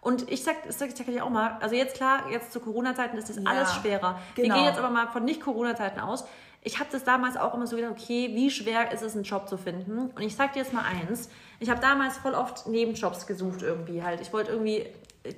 [0.00, 3.16] Und ich sag, das sag ich ich auch mal, also jetzt klar, jetzt zu Corona-Zeiten
[3.16, 4.18] ist das Ja, alles schwerer.
[4.34, 4.56] Wir genau.
[4.56, 6.24] gehen jetzt aber mal von Nicht-Corona-Zeiten aus.
[6.66, 9.48] Ich habe das damals auch immer so gedacht, okay, wie schwer ist es, einen Job
[9.48, 10.10] zu finden?
[10.10, 11.28] Und ich sag dir jetzt mal eins,
[11.60, 14.20] ich habe damals voll oft Nebenjobs gesucht irgendwie halt.
[14.22, 14.86] Ich wollte irgendwie,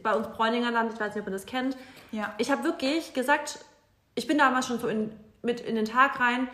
[0.04, 1.76] bei uns Bräuningerland, ich weiß nicht, ob ihr das kennt,
[2.12, 2.32] Ja.
[2.38, 3.58] ich habe wirklich gesagt,
[4.14, 5.12] ich bin damals schon so in,
[5.42, 6.48] mit in den Tag rein,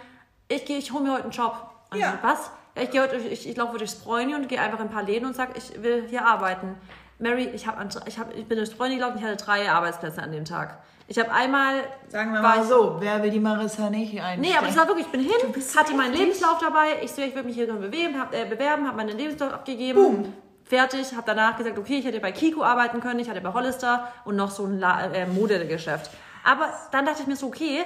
[0.48, 1.70] ich gehe, ich hole mir heute einen Job.
[1.90, 2.14] Und Ja.
[2.16, 2.50] ich, was?
[2.74, 5.02] Ja, ich, gehe heute, ich, ich laufe durchs Bräuni und gehe einfach in ein paar
[5.02, 6.76] Läden und sage, ich will hier arbeiten.
[7.18, 10.32] Mary, ich, hab, ich, hab, ich bin durchs Bräuni gelaufen, ich hatte drei Arbeitsplätze an
[10.32, 10.78] dem Tag.
[11.12, 11.74] Ich habe einmal...
[12.08, 14.40] Sagen wir war mal ich- so, wer will die Marissa nicht einstellen?
[14.40, 15.30] Nee, aber es war wirklich, ich bin hin,
[15.76, 16.14] hatte meinen.
[16.14, 17.02] Lebenslauf dabei.
[17.02, 20.02] Ich so, ich würde mich hier bewerben, hab, äh, bewerben, habe meinen Lebenslauf abgegeben.
[20.02, 20.32] Boom.
[20.64, 24.10] Fertig, habe danach gesagt, okay, ich hätte bei Kiko arbeiten können, ich hatte bei Hollister
[24.24, 26.10] und noch so ein La äh, Modegeschäft.
[26.44, 27.84] Aber dann dachte ich mir so, okay,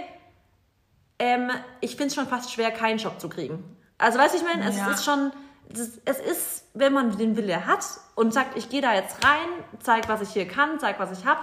[1.19, 3.77] ähm, ich finde es schon fast schwer, keinen Job zu kriegen.
[3.99, 4.89] Also weißt du, ich meine, es Ja.
[4.93, 5.33] ist schon,
[5.73, 7.85] es ist, es ist, wenn man den Wille hat
[8.15, 9.49] und sagt, ich gehe da jetzt rein,
[9.83, 11.41] zeig, was ich hier kann, zeig, was ich habe,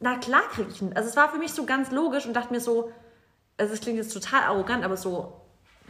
[0.00, 0.92] na klar kriege ich ihn.
[0.94, 2.92] Also es war für mich so ganz logisch und dachte mir so,
[3.58, 5.40] also es klingt jetzt total arrogant, aber so,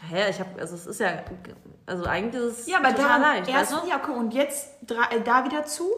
[0.09, 1.23] hä, ich habe, also es ist ja,
[1.87, 3.89] also eigentlich ist es Ja, aber total da, leicht, erst, weißt du?
[3.89, 5.89] ja, guck, und jetzt äh, da wieder zu.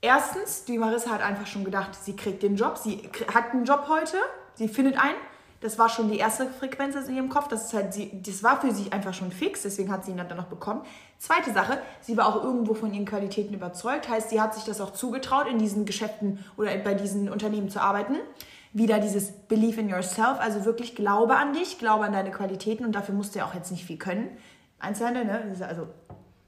[0.00, 2.78] Erstens, die Marissa hat einfach schon gedacht, sie kriegt den Job.
[2.78, 4.16] Sie hat einen Job heute,
[4.54, 5.16] sie findet einen.
[5.60, 7.48] Das war schon die erste Frequenz in ihrem Kopf.
[7.48, 10.16] Das, ist halt sie, das war für sie einfach schon fix, deswegen hat sie ihn
[10.16, 10.82] dann noch bekommen.
[11.18, 14.08] Zweite Sache, sie war auch irgendwo von ihren Qualitäten überzeugt.
[14.08, 17.80] Heißt, sie hat sich das auch zugetraut, in diesen Geschäften oder bei diesen Unternehmen zu
[17.80, 18.16] arbeiten.
[18.72, 22.92] Wieder dieses Believe in yourself, also wirklich Glaube an dich, Glaube an deine Qualitäten und
[22.92, 24.28] dafür musst du ja auch jetzt nicht viel können.
[24.78, 25.56] Einzelhandel, ne?
[25.66, 25.88] Also,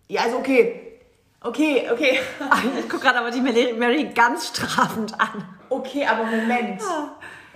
[0.08, 0.98] ja, also okay.
[1.42, 2.18] Okay, okay.
[2.78, 5.44] Ich gucke gerade aber die Mary, Mary ganz strafend an.
[5.70, 6.82] Okay, aber Moment.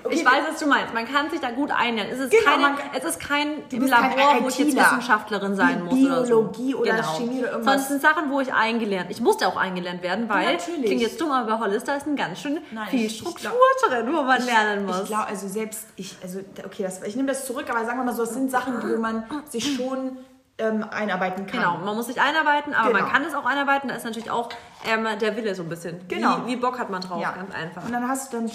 [0.04, 0.92] Okay, ich weiß, was du meinst.
[0.92, 2.12] Man kann sich da gut einlernen.
[2.12, 4.76] Es ist, Genau, keine, man es ist kein kein Labor, wo ich jetzt.
[4.76, 5.94] Wissenschaftlerin sein muss.
[5.94, 6.42] oder so.
[6.42, 7.64] Biologie oder Chemie oder irgendwas.
[7.64, 10.84] Sondern es sind Sachen, wo ich eingelernt Ich musste auch eingelernt werden, weil, Natürlich.
[10.84, 13.50] klingt jetzt dumm, aber bei Hollister ist ein ganz schön Nein, viel ich- ich Struktur
[13.50, 15.00] glaub- drin, wo man lernen muss.
[15.00, 18.04] Ich glaube, also selbst ich, also okay, das, ich nehme das zurück, aber sagen wir
[18.04, 20.18] mal so, es sind Sachen, wo man sich schon
[20.58, 21.60] ähm, einarbeiten kann.
[21.60, 23.02] Genau, man muss sich einarbeiten, aber genau.
[23.02, 23.88] man kann es auch einarbeiten.
[23.88, 24.50] Da ist natürlich auch
[24.86, 26.06] ähm, der Wille so ein bisschen.
[26.06, 26.46] Genau.
[26.46, 27.32] Wie, wie Bock hat man drauf, ja.
[27.32, 27.84] ganz einfach.
[27.84, 28.48] Und dann hast dann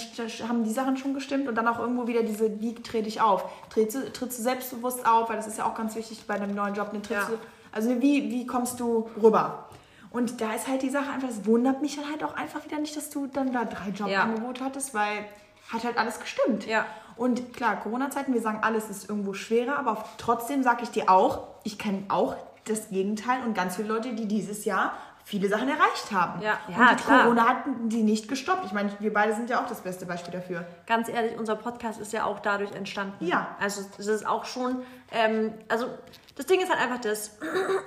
[0.47, 3.49] haben die Sachen schon gestimmt und dann auch irgendwo wieder diese, wie trete ich auf?
[3.69, 6.55] Trittst du, trittst du selbstbewusst auf, weil das ist ja auch ganz wichtig bei einem
[6.55, 6.93] neuen Job.
[6.93, 7.25] Ne, ja.
[7.25, 7.37] du,
[7.71, 9.65] also wie, wie kommst du rüber?
[10.11, 12.79] Und da ist halt die Sache einfach, es wundert mich dann halt auch einfach wieder
[12.79, 14.65] nicht, dass du dann da drei Jobangebote ja.
[14.65, 15.25] hattest, weil
[15.71, 16.65] hat halt alles gestimmt.
[16.65, 16.85] Ja.
[17.15, 21.47] Und klar, Corona-Zeiten, wir sagen, alles ist irgendwo schwerer, aber trotzdem sage ich dir auch,
[21.63, 24.93] ich kenne auch das Gegenteil und ganz viele Leute, die dieses Jahr
[25.25, 26.41] viele Sachen erreicht haben.
[26.41, 27.23] Ja, ja und klar.
[27.23, 28.65] Corona hat die nicht gestoppt.
[28.65, 30.65] Ich meine, wir beide sind ja auch das beste Beispiel dafür.
[30.87, 33.25] Ganz ehrlich, unser Podcast ist ja auch dadurch entstanden.
[33.25, 33.55] Ja.
[33.59, 35.87] Also es ist auch schon, ähm, also
[36.35, 37.37] das Ding ist halt einfach das.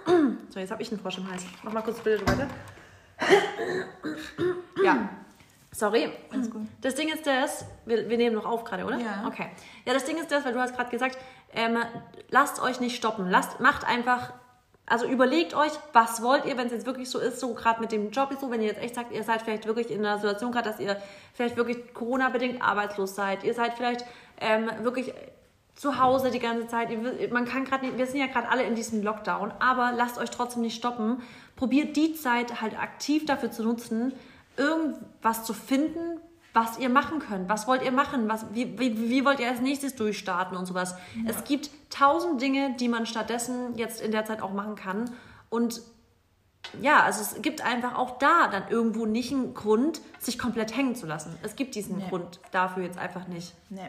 [0.51, 1.45] so, jetzt habe ich einen Frosch im Hals.
[1.63, 2.47] Mach mal kurz bitte weiter.
[4.85, 5.09] ja.
[5.75, 6.11] Sorry.
[6.83, 8.99] Das Ding ist das, wir, wir nehmen noch auf gerade, oder?
[8.99, 9.25] Ja.
[9.27, 9.49] Okay.
[9.87, 11.17] Ja, das Ding ist das, weil du hast gerade gesagt,
[11.55, 11.79] ähm,
[12.31, 13.31] lasst euch nicht stoppen.
[13.31, 14.35] Lasst, macht einfach,
[14.85, 17.91] also überlegt euch, was wollt ihr, wenn es jetzt wirklich so ist, so gerade mit
[17.91, 20.19] dem Job ist so, wenn ihr jetzt echt sagt, ihr seid vielleicht wirklich in einer
[20.19, 21.01] Situation gerade, dass ihr
[21.33, 23.43] vielleicht wirklich Corona-bedingt arbeitslos seid.
[23.43, 24.05] Ihr seid vielleicht
[24.41, 25.15] ähm, wirklich
[25.75, 26.91] zu Hause die ganze Zeit.
[27.33, 30.61] Man kann gerade wir sind ja gerade alle in diesem Lockdown, aber lasst euch trotzdem
[30.61, 31.23] nicht stoppen.
[31.57, 34.13] Probiert die Zeit halt aktiv dafür zu nutzen,
[34.57, 36.21] irgendwas zu finden,
[36.53, 37.49] was ihr machen könnt.
[37.49, 38.29] Was wollt ihr machen?
[38.29, 40.95] Was, wie, wie, wie wollt ihr als nächstes durchstarten und sowas?
[41.17, 41.31] Ja.
[41.31, 45.11] Es gibt tausend Dinge, die man stattdessen jetzt in der Zeit auch machen kann.
[45.49, 45.83] Und
[46.81, 50.95] ja, also es gibt einfach auch da dann irgendwo nicht einen Grund, sich komplett hängen
[50.95, 51.37] zu lassen.
[51.43, 52.09] Es gibt diesen nee.
[52.09, 53.55] Grund dafür jetzt einfach nicht.
[53.71, 53.89] Nee.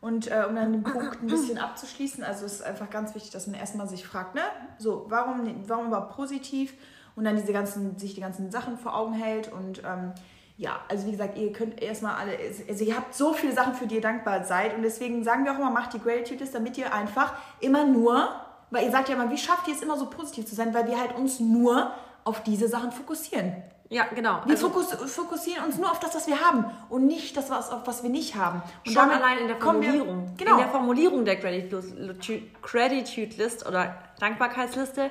[0.00, 3.30] Und äh, um dann den Punkt ein bisschen abzuschließen, also es ist einfach ganz wichtig,
[3.30, 4.42] dass man erstmal sich fragt, ne,
[4.76, 6.74] so, warum, warum war positiv
[7.16, 10.12] und dann diese ganzen, sich die ganzen Sachen vor Augen hält und ähm,
[10.56, 12.32] ja, also wie gesagt, ihr könnt erstmal alle,
[12.68, 15.52] also ihr habt so viele Sachen, für die ihr dankbar seid und deswegen sagen wir
[15.52, 18.28] auch immer, macht die Gratitude List, damit ihr einfach immer nur,
[18.70, 20.86] weil ihr sagt ja immer, wie schafft ihr es immer so positiv zu sein, weil
[20.86, 21.92] wir halt uns nur
[22.24, 23.54] auf diese Sachen fokussieren.
[23.90, 24.40] Ja, genau.
[24.44, 27.86] Wir also, fokussieren uns nur auf das, was wir haben und nicht das, was, auf
[27.86, 28.62] was wir nicht haben.
[28.86, 30.30] Und schon allein in der Formulierung.
[30.30, 30.52] Wir, genau.
[30.52, 35.10] In der Formulierung der Gratitude List oder Dankbarkeitsliste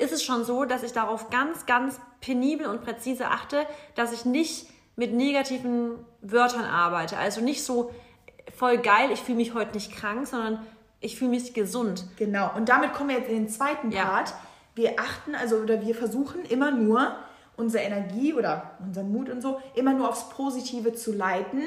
[0.00, 4.24] ist es schon so, dass ich darauf ganz, ganz penibel und präzise achte, dass ich
[4.24, 7.16] nicht mit negativen Wörtern arbeite.
[7.16, 7.90] Also nicht so
[8.56, 10.64] voll geil, ich fühle mich heute nicht krank, sondern
[11.00, 12.04] ich fühle mich gesund.
[12.16, 12.50] Genau.
[12.54, 14.30] Und damit kommen wir jetzt in den zweiten Part.
[14.30, 14.40] Ja.
[14.74, 17.14] Wir achten, also oder wir versuchen immer nur
[17.56, 21.62] unsere Energie oder unseren Mut und so immer nur aufs Positive zu leiten.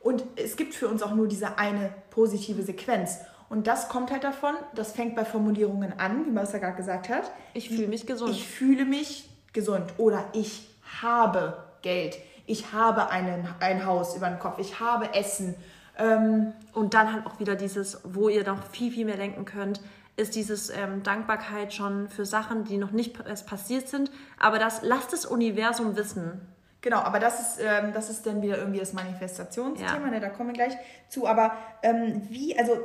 [0.00, 3.18] Und es gibt für uns auch nur diese eine positive Sequenz.
[3.52, 7.30] Und das kommt halt davon, das fängt bei Formulierungen an, wie Marissa gerade gesagt hat.
[7.52, 8.30] Ich fühle mich gesund.
[8.30, 10.70] Ich fühle mich gesund oder ich
[11.02, 12.16] habe Geld.
[12.46, 14.58] Ich habe einen, ein Haus über dem Kopf.
[14.58, 15.54] Ich habe Essen.
[15.98, 19.82] Ähm, und dann halt auch wieder dieses, wo ihr noch viel, viel mehr denken könnt
[20.14, 24.10] ist dieses ähm, Dankbarkeit schon für Sachen, die noch nicht passiert sind.
[24.38, 26.40] Aber das lasst das Universum wissen.
[26.82, 30.10] Genau, aber das ist, ähm, das ist dann wieder irgendwie das Manifestationsthema, ja.
[30.10, 30.76] ne, da kommen wir gleich
[31.08, 31.26] zu.
[31.26, 32.76] Aber ähm, wie, also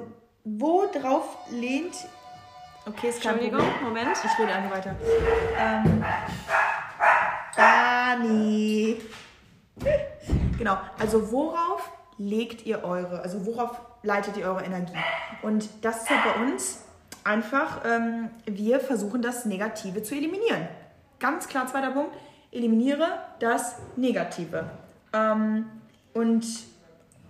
[0.58, 1.96] wo drauf lehnt.
[2.86, 4.06] Okay, ist kein Entschuldigung, Problem.
[4.06, 4.18] Moment.
[4.24, 4.96] Ich rede einfach weiter.
[5.60, 6.06] Ähm,
[7.56, 9.02] Dani.
[10.58, 14.94] Genau, also worauf legt ihr eure, also worauf leitet ihr eure Energie?
[15.42, 16.84] Und das ist halt bei uns
[17.24, 20.68] einfach, ähm, wir versuchen das Negative zu eliminieren.
[21.20, 22.16] Ganz klar, zweiter Punkt,
[22.52, 24.70] eliminiere das Negative.
[25.14, 25.66] Ähm,
[26.14, 26.46] und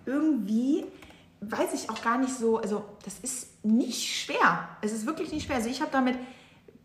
[0.06, 0.86] irgendwie
[1.40, 4.68] weiß ich auch gar nicht so, also das ist nicht schwer.
[4.80, 5.56] Es ist wirklich nicht schwer.
[5.56, 6.18] Also ich habe damit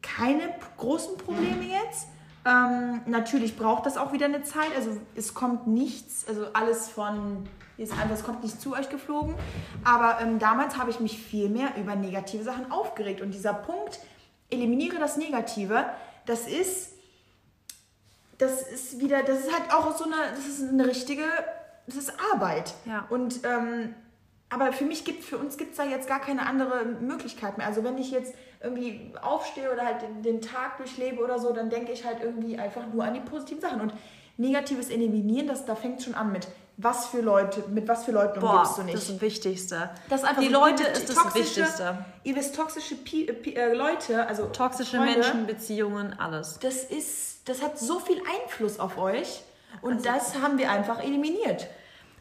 [0.01, 2.07] keine großen Probleme jetzt.
[2.45, 4.75] Ähm, natürlich braucht das auch wieder eine Zeit.
[4.75, 9.35] Also es kommt nichts, also alles von ist einfach, es kommt nicht zu euch geflogen.
[9.83, 13.21] Aber ähm, damals habe ich mich viel mehr über negative Sachen aufgeregt.
[13.21, 13.99] Und dieser Punkt,
[14.49, 15.85] eliminiere das Negative,
[16.25, 16.91] das ist,
[18.37, 21.23] das ist wieder, das ist halt auch so eine, das ist eine richtige,
[21.87, 22.73] das ist Arbeit.
[22.85, 23.05] Ja.
[23.09, 23.95] Und ähm,
[24.53, 27.65] aber für mich gibt, für uns gibt es da jetzt gar keine andere Möglichkeit mehr.
[27.65, 31.69] Also wenn ich jetzt irgendwie aufstehe oder halt den, den Tag durchlebe oder so, dann
[31.69, 33.81] denke ich halt irgendwie einfach nur an die positiven Sachen.
[33.81, 33.93] Und
[34.37, 38.39] negatives Eliminieren, das, da fängt schon an mit was für Leute, mit was für Leuten
[38.39, 38.95] Boah, umgibst du nicht.
[38.95, 39.89] Das ist das Wichtigste.
[40.09, 42.05] Das einfach die so, Leute ist das Wichtigste.
[42.23, 46.57] Ihr wisst toxische P P äh, Leute, also toxische Freunde, Menschen, Beziehungen, alles.
[46.59, 49.41] Das ist, das hat so viel Einfluss auf euch
[49.81, 51.67] und also, das haben wir einfach eliminiert.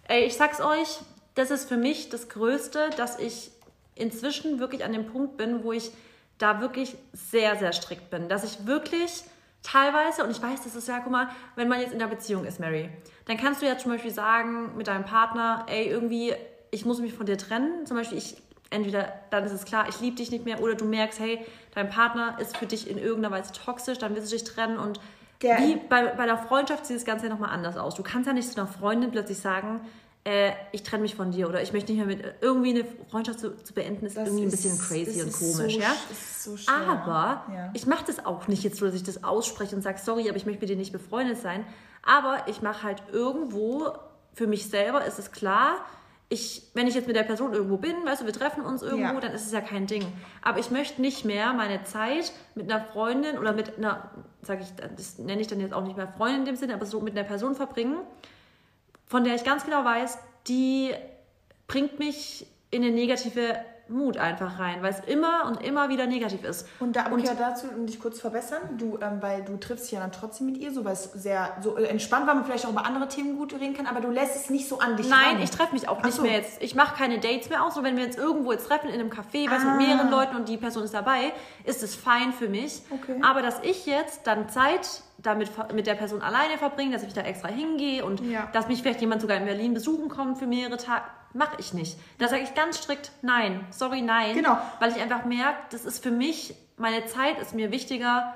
[0.09, 0.99] Ey, ich sag's euch,
[1.35, 3.51] das ist für mich das Größte, dass ich
[3.95, 5.90] inzwischen wirklich an dem Punkt bin, wo ich
[6.38, 8.29] da wirklich sehr, sehr strikt bin.
[8.29, 9.25] Dass ich wirklich
[9.62, 12.45] teilweise, und ich weiß, das ist ja, guck mal, wenn man jetzt in der Beziehung
[12.45, 12.90] ist, Mary,
[13.27, 16.35] dann kannst du ja zum Beispiel sagen mit deinem Partner, ey, irgendwie,
[16.71, 17.87] ich muss mich von dir trennen.
[17.87, 18.37] Zum Beispiel, ich,
[18.71, 21.88] entweder dann ist es klar, ich liebe dich nicht mehr, oder du merkst, hey, dein
[21.90, 24.99] Partner ist für dich in irgendeiner Weise toxisch, dann willst du dich trennen und
[25.42, 27.97] der, wie bei, bei der Freundschaft sieht das Ganze ja nochmal anders aus.
[27.97, 29.81] Du kannst ja nicht zu einer Freundin plötzlich sagen,
[30.24, 33.40] äh, ich trenne mich von dir oder ich möchte nicht mehr mit irgendwie eine Freundschaft
[33.40, 35.94] zu, zu beenden, ist das irgendwie ist, ein bisschen crazy und komisch, so, ja.
[36.38, 37.70] So aber ja.
[37.74, 40.37] ich mache das auch nicht jetzt so, dass ich das ausspreche und sage, sorry, aber
[40.37, 41.64] ich möchte mit dir nicht befreundet sein.
[42.04, 43.92] Aber ich mache halt irgendwo
[44.35, 45.76] für mich selber ist es klar,
[46.28, 49.14] ich, wenn ich jetzt mit der Person irgendwo bin, weißt du, wir treffen uns irgendwo,
[49.14, 49.20] ja.
[49.20, 50.02] dann ist es ja kein Ding.
[50.40, 54.68] Aber ich möchte nicht mehr meine Zeit mit einer Freundin oder mit einer, sage ich,
[54.96, 57.14] das nenne ich dann jetzt auch nicht mehr Freundin in dem Sinne, aber so mit
[57.14, 57.98] einer Person verbringen,
[59.12, 60.16] von der ich ganz genau weiß,
[60.48, 60.90] die
[61.68, 66.45] bringt mich in eine negative Mut einfach rein, weil es immer und immer wieder negativ
[66.45, 66.68] ist.
[66.81, 69.87] Und da, okay, und, dazu, um dich kurz zu verbessern, du, ähm, weil du triffst
[69.87, 72.45] dich ja dann trotzdem mit ihr, so weil es sehr so äh, entspannt, weil man
[72.45, 74.97] vielleicht auch über andere Themen gut reden kann, aber du lässt es nicht so an
[74.97, 75.42] dich Nein, ran.
[75.42, 76.23] ich treffe mich auch nicht so.
[76.23, 76.62] mehr jetzt.
[76.62, 79.11] Ich mache keine Dates mehr aus, so wenn wir jetzt irgendwo jetzt treffen in einem
[79.11, 79.77] Café, ah.
[79.77, 81.33] mit mehreren Leuten und die Person ist dabei,
[81.64, 82.83] ist es fein für mich.
[82.90, 83.21] Okay.
[83.23, 87.23] Aber dass ich jetzt dann Zeit damit mit der Person alleine verbringe, dass ich da
[87.23, 88.49] extra hingehe und ja.
[88.53, 91.99] dass mich vielleicht jemand sogar in Berlin besuchen kommt für mehrere Tage, mache ich nicht.
[92.18, 94.35] Da sage ich ganz strikt nein, sorry, nein.
[94.35, 94.59] Genau.
[94.81, 98.35] Weil ich einfach merke, das ist für mich, meine Zeit ist mir wichtiger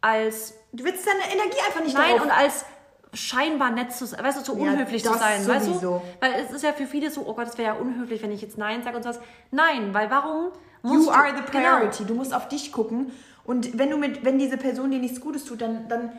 [0.00, 0.54] als...
[0.72, 2.22] Du willst deine Energie einfach nicht Nein, darauf.
[2.22, 2.64] und als
[3.12, 5.72] scheinbar nett zu sein, weißt du, so ja, unhöflich zu sein, sowieso.
[5.72, 6.02] weißt du?
[6.20, 8.40] Weil es ist ja für viele so, oh Gott, das wäre ja unhöflich, wenn ich
[8.40, 9.20] jetzt Nein sage und sowas.
[9.50, 11.76] Nein, weil warum musst You are the genau.
[11.76, 11.98] priority.
[11.98, 12.08] Genau.
[12.08, 13.12] Du musst auf dich gucken
[13.44, 16.12] und wenn du mit, wenn diese Person dir nichts Gutes tut, dann, dann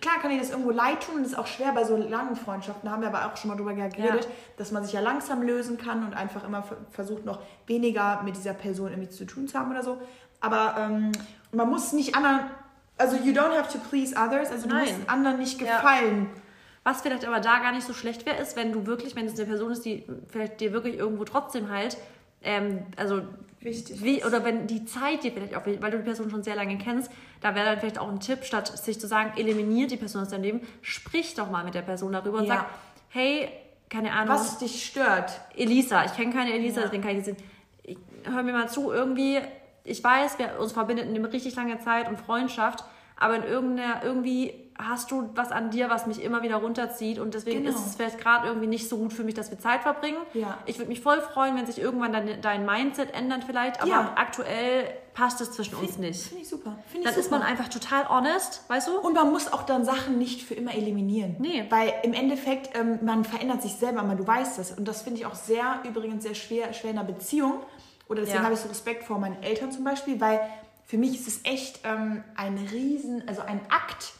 [0.00, 2.36] klar kann dir das irgendwo leid tun und das ist auch schwer bei so langen
[2.36, 4.30] Freundschaften, da haben wir aber auch schon mal drüber geredet, ja.
[4.56, 8.54] dass man sich ja langsam lösen kann und einfach immer versucht noch weniger mit dieser
[8.54, 10.00] Person irgendwie zu tun zu haben oder so.
[10.40, 11.12] Aber ähm,
[11.52, 12.40] man muss nicht anderen,
[12.98, 14.84] also you don't have to please others, also du Nein.
[14.84, 16.28] musst anderen nicht gefallen.
[16.34, 16.40] Ja.
[16.84, 19.34] Was vielleicht aber da gar nicht so schlecht wäre, ist, wenn du wirklich, wenn es
[19.34, 21.96] eine Person ist, die vielleicht dir wirklich irgendwo trotzdem halt,
[22.42, 23.22] ähm, also
[23.66, 26.56] wichtig wie, Oder wenn die Zeit dir vielleicht auch, weil du die Person schon sehr
[26.56, 27.10] lange kennst,
[27.42, 30.30] da wäre dann vielleicht auch ein Tipp, statt sich zu sagen, eliminiert die Person aus
[30.30, 32.66] deinem Leben, sprich doch mal mit der Person darüber und sag,
[33.10, 33.50] hey,
[33.90, 34.34] keine Ahnung.
[34.34, 35.40] Was dich stört.
[35.54, 36.86] Elisa, ich kenne keine Elisa, ja.
[36.86, 37.40] deswegen kann ich nicht
[38.24, 39.38] Hör mir mal zu, irgendwie,
[39.84, 42.84] ich weiß, wir, uns verbindet eine richtig lange Zeit und Freundschaft,
[43.16, 47.34] aber in irgendeiner, irgendwie hast du was an dir, was mich immer wieder runterzieht und
[47.34, 47.76] deswegen genau.
[47.76, 50.18] ist es vielleicht gerade irgendwie nicht so gut für mich, dass wir Zeit verbringen.
[50.34, 50.58] Ja.
[50.66, 54.12] Ich würde mich voll freuen, wenn sich irgendwann dein, dein Mindset ändert vielleicht, aber ja.
[54.16, 56.22] aktuell passt es zwischen Find, uns nicht.
[56.26, 56.78] Finde ich super.
[56.88, 57.20] Find ich dann super.
[57.24, 58.98] ist man einfach total honest, weißt du?
[58.98, 61.36] Und man muss auch dann Sachen nicht für immer eliminieren.
[61.38, 61.64] Nee.
[61.70, 64.72] Weil im Endeffekt, ähm, man verändert sich selber, aber du weißt das.
[64.72, 67.60] Und das finde ich auch sehr, übrigens sehr schwer, schwer in einer Beziehung.
[68.08, 68.44] Oder deswegen ja.
[68.44, 70.40] habe ich so Respekt vor meinen Eltern zum Beispiel, weil
[70.84, 74.12] für mich ist es echt ähm, ein Riesen, also ein Akt,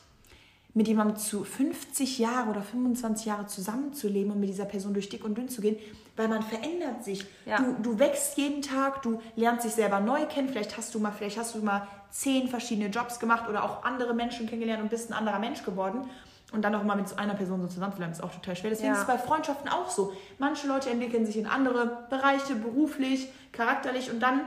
[0.76, 5.24] mit jemandem zu 50 Jahre oder 25 Jahre zusammenzuleben und mit dieser Person durch dick
[5.24, 5.78] und dünn zu gehen,
[6.16, 7.24] weil man verändert sich.
[7.46, 7.56] Ja.
[7.56, 11.12] Du, du wächst jeden Tag, du lernst dich selber neu kennen, vielleicht hast du mal,
[11.12, 15.08] vielleicht hast du mal zehn verschiedene Jobs gemacht oder auch andere Menschen kennengelernt und bist
[15.08, 16.10] ein anderer Mensch geworden.
[16.52, 18.70] Und dann auch immer mit so einer Person so zusammenzubleiben, ist auch total schwer.
[18.70, 18.94] Deswegen ja.
[18.94, 20.12] ist es bei Freundschaften auch so.
[20.38, 24.42] Manche Leute entwickeln sich in andere Bereiche, beruflich, charakterlich und dann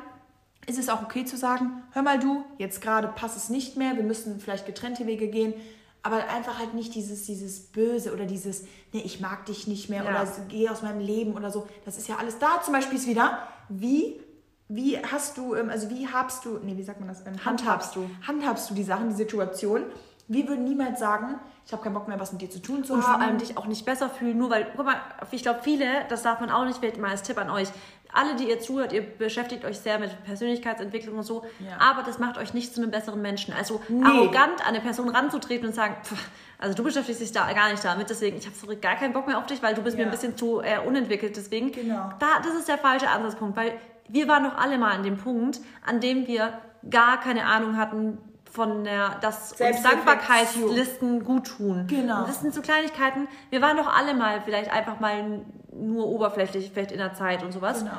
[0.68, 3.96] ist es auch okay zu sagen, hör mal du, jetzt gerade passt es nicht mehr,
[3.96, 5.56] wir müssen vielleicht getrennte Wege gehen
[6.02, 10.04] aber einfach halt nicht dieses, dieses Böse oder dieses, nee, ich mag dich nicht mehr
[10.04, 10.10] ja.
[10.10, 11.68] oder geh aus meinem Leben oder so.
[11.86, 12.62] Das ist ja alles da.
[12.64, 14.20] Zum Beispiel ist wieder, wie,
[14.70, 17.26] wie hast du, ähm, also wie habst du, nee, wie sagt man das?
[17.26, 18.10] Ähm, handhabst du.
[18.26, 19.84] Handhabst du die Sachen, die Situation.
[20.28, 22.94] Wir würden niemals sagen, ich habe keinen Bock mehr, was mit dir zu tun zu
[22.94, 23.14] und haben.
[23.14, 25.86] Und vor allem dich auch nicht besser fühlen, nur weil, guck mal, ich glaube, viele,
[26.08, 27.68] das darf man auch nicht, vielleicht mal als Tipp an euch,
[28.12, 31.78] alle, die ihr zuhört, ihr beschäftigt euch sehr mit Persönlichkeitsentwicklung und so, ja.
[31.80, 33.54] aber das macht euch nicht zu einem besseren Menschen.
[33.54, 34.04] Also nee.
[34.04, 37.84] arrogant an eine Person ranzutreten und sagen, pff, also du beschäftigst dich da gar nicht
[37.86, 40.04] damit, deswegen ich habe gar keinen Bock mehr auf dich, weil du bist ja.
[40.04, 41.38] mir ein bisschen zu äh, unentwickelt.
[41.38, 42.10] Deswegen, genau.
[42.20, 43.74] da, das ist der falsche Ansatzpunkt, weil
[44.08, 48.18] wir waren doch alle mal an dem Punkt, an dem wir gar keine Ahnung hatten,
[48.52, 51.86] von der, dass uns Dankbarkeitslisten gut tun.
[51.88, 52.22] Genau.
[52.22, 53.28] Und das sind so Kleinigkeiten.
[53.52, 55.42] Wir waren doch alle mal vielleicht einfach mal
[55.80, 57.80] nur oberflächlich, vielleicht in der Zeit und sowas.
[57.80, 57.92] Genau.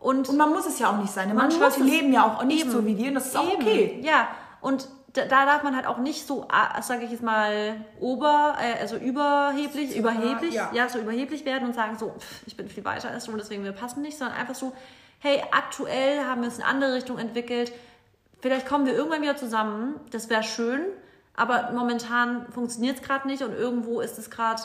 [0.00, 1.34] Und, und man muss es ja auch nicht sein.
[1.34, 2.70] Manche Leute leben ja auch nicht eben.
[2.70, 3.62] so wie wir und das ist auch eben.
[3.62, 4.00] okay.
[4.02, 4.28] Ja,
[4.60, 6.48] und da, da, darf man halt auch nicht so,
[6.80, 10.70] sage ich jetzt mal, ober, äh, also überheblich, überheblich, ja.
[10.72, 10.88] ja.
[10.88, 13.62] so überheblich werden und sagen so, pff, ich bin viel weiter als du und deswegen
[13.62, 14.72] wir passen nicht, sondern einfach so,
[15.20, 17.72] hey, aktuell haben wir uns in eine andere Richtung entwickelt
[18.42, 20.82] vielleicht kommen wir irgendwann wieder zusammen, das wäre schön,
[21.34, 24.60] aber momentan funktioniert es gerade nicht und irgendwo ist es gerade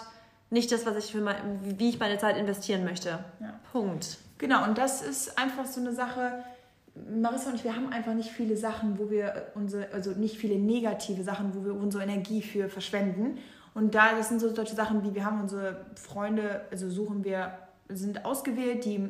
[0.50, 1.36] nicht das, was ich für mein,
[1.78, 3.20] wie ich meine Zeit investieren möchte.
[3.40, 3.60] Ja.
[3.72, 4.18] Punkt.
[4.38, 6.44] Genau, und das ist einfach so eine Sache,
[7.22, 10.58] Marissa und ich, wir haben einfach nicht viele Sachen, wo wir unsere, also nicht viele
[10.58, 13.40] negative Sachen, wo wir unsere Energie für verschwenden.
[13.74, 17.54] Und da, das sind so solche Sachen wie, wir haben unsere Freunde, also suchen wir
[17.90, 19.08] sind ausgewählt, die,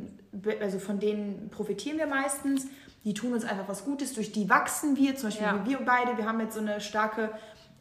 [0.61, 2.67] also von denen profitieren wir meistens.
[3.03, 5.65] Die tun uns einfach was Gutes, durch die wachsen wir, zum Beispiel ja.
[5.65, 6.17] wir beide.
[6.17, 7.31] Wir haben jetzt so eine starke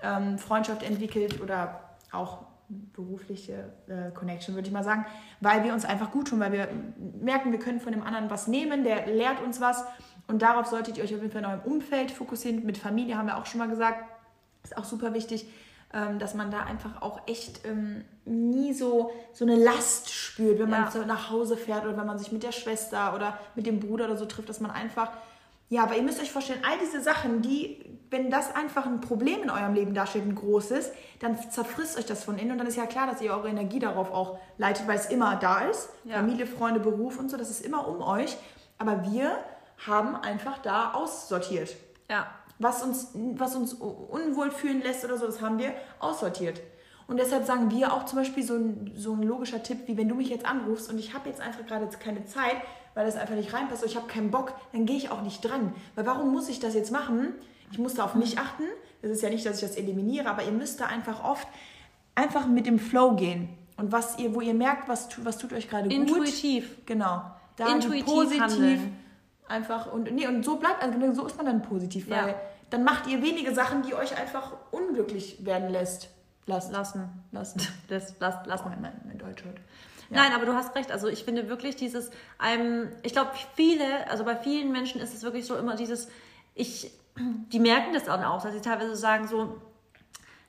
[0.03, 1.81] ähm, Freundschaft entwickelt oder
[2.13, 5.07] auch berufliche äh, Connection, würde ich mal sagen,
[5.41, 6.69] weil wir uns einfach gut tun, weil wir
[7.21, 9.85] merken, wir können von dem anderen was nehmen, der lehrt uns was
[10.27, 12.65] und darauf solltet ihr euch auf jeden Fall in eurem Umfeld fokussieren.
[12.67, 14.05] Mit Familie haben wir auch schon mal gesagt,
[14.65, 15.47] ist auch super wichtig,
[15.95, 20.69] ähm, dass man da einfach auch echt ähm, nie so, so eine Last spürt, wenn
[20.69, 20.91] man ja.
[20.91, 24.07] so nach Hause fährt oder wenn man sich mit der Schwester oder mit dem Bruder
[24.07, 25.11] oder so trifft, dass man einfach,
[25.69, 29.43] ja, aber ihr müsst euch vorstellen, all diese Sachen, die, wenn das einfach ein Problem
[29.43, 32.77] in eurem Leben darstellt, ein großes, dann zerfrisst euch das von innen und dann ist
[32.77, 35.89] ja klar, dass ihr eure Energie darauf auch leitet, weil es immer da ist.
[36.05, 36.17] Ja.
[36.17, 38.37] Familie, Freunde, Beruf und so, das ist immer um euch.
[38.79, 39.39] Aber wir
[39.87, 41.75] haben einfach da aussortiert.
[42.09, 42.27] Ja
[42.59, 46.61] was uns, was uns unwohl fühlen lässt oder so, das haben wir aussortiert.
[47.07, 50.09] Und deshalb sagen wir auch zum Beispiel so ein, so ein logischer Tipp, wie wenn
[50.09, 52.57] du mich jetzt anrufst und ich habe jetzt einfach gerade keine Zeit,
[52.97, 55.45] weil das einfach nicht reinpasst oder ich habe keinen Bock, dann gehe ich auch nicht
[55.45, 55.73] dran.
[55.95, 57.35] Weil warum muss ich das jetzt machen?
[57.71, 58.65] Ich muss da auf mich achten.
[59.03, 61.47] Das ist ja nicht, dass ich das eliminiere, aber ihr müsst da einfach oft
[62.15, 63.51] einfach mit dem Flow gehen.
[63.77, 65.93] Und was ihr, wo ihr merkt, was, was tut euch gerade gut.
[65.93, 66.79] Intuitiv.
[66.87, 67.23] Genau.
[67.57, 68.97] Da Intuitiv positiv handeln
[69.49, 72.35] einfach und nee und so bleibt also so ist man dann positiv, weil ja.
[72.71, 76.11] dann macht ihr wenige Sachen, die euch einfach unglücklich werden lässt.
[76.47, 76.73] Lassen.
[76.73, 77.11] Lassen.
[77.33, 77.61] Lassen.
[77.89, 78.65] Das, lass, lassen.
[78.67, 79.61] Oh, mein, mein Deutsch heute.
[80.11, 80.23] Ja.
[80.23, 80.93] Nein, aber du hast recht.
[80.93, 82.11] Also ich finde wirklich dieses,
[82.45, 86.09] ähm, ich glaube viele, also bei vielen Menschen ist es wirklich so immer dieses,
[86.55, 89.61] ich, die merken das dann auch, dass sie teilweise sagen so,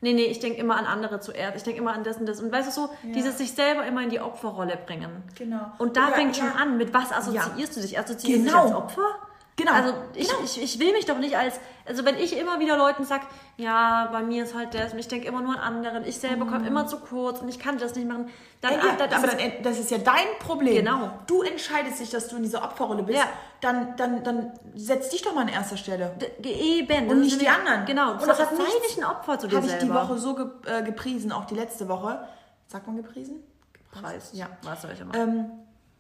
[0.02, 2.42] nee, nee, ich denke immer an andere zuerst, ich denke immer an das und das.
[2.42, 3.14] Und weißt du so, ja.
[3.14, 5.24] dieses sich selber immer in die Opferrolle bringen.
[5.38, 5.72] Genau.
[5.78, 7.98] Und da Oder, fängt schon an, mit was assoziierst du dich?
[7.98, 8.62] Assoziierst genau.
[8.62, 9.27] du dich als Opfer?
[9.58, 9.72] Genau.
[9.72, 10.40] Also ich, genau.
[10.44, 13.26] Ich, ich will mich doch nicht als, also wenn ich immer wieder Leuten sage,
[13.58, 16.46] ja, bei mir ist halt das und ich denke immer nur an anderen, ich selber
[16.46, 16.68] komme mhm.
[16.68, 18.30] immer zu kurz und ich kann das nicht machen,
[18.62, 20.86] dann, ja, dann, aber dann, das ist ja dein Problem.
[20.86, 21.10] Genau.
[21.26, 23.18] Du entscheidest dich, dass du in dieser Opferrolle bist.
[23.18, 23.26] Ja.
[23.62, 26.16] Dann, dann, dann setz dich doch mal an erster Stelle.
[26.38, 27.10] D eben.
[27.10, 27.86] Und nicht die anderen.
[27.86, 28.12] Genau.
[28.12, 30.84] Und das hat nicht ein Opfer zu dir Habe ich die Woche so ge, äh,
[30.84, 32.28] gepriesen, auch die letzte Woche.
[32.68, 33.44] Sagt man gepriesen?
[33.92, 34.30] Preis.
[34.34, 34.50] Ja.
[34.62, 35.16] Was soll ich immer?
[35.16, 35.50] Ähm,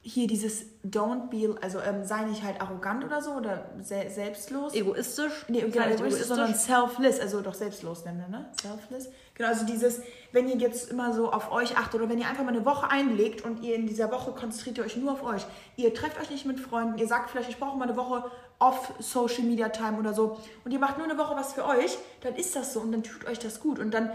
[0.07, 4.73] hier dieses Don't be, also ähm, sei nicht halt arrogant oder so oder se selbstlos.
[4.73, 5.45] Egoistisch?
[5.49, 8.45] Nee, genau, egoistisch, egoistisch, sondern selfless, also doch selbstlos nennen wir, ne?
[8.61, 9.09] Selfless.
[9.33, 12.45] Genau, also dieses, wenn ihr jetzt immer so auf euch achtet oder wenn ihr einfach
[12.45, 15.45] mal eine Woche einlegt und ihr in dieser Woche konzentriert ihr euch nur auf euch.
[15.75, 18.93] Ihr trefft euch nicht mit Freunden, ihr sagt vielleicht, ich brauche mal eine Woche off
[18.99, 22.35] Social Media Time oder so und ihr macht nur eine Woche was für euch, dann
[22.35, 24.11] ist das so und dann tut euch das gut und dann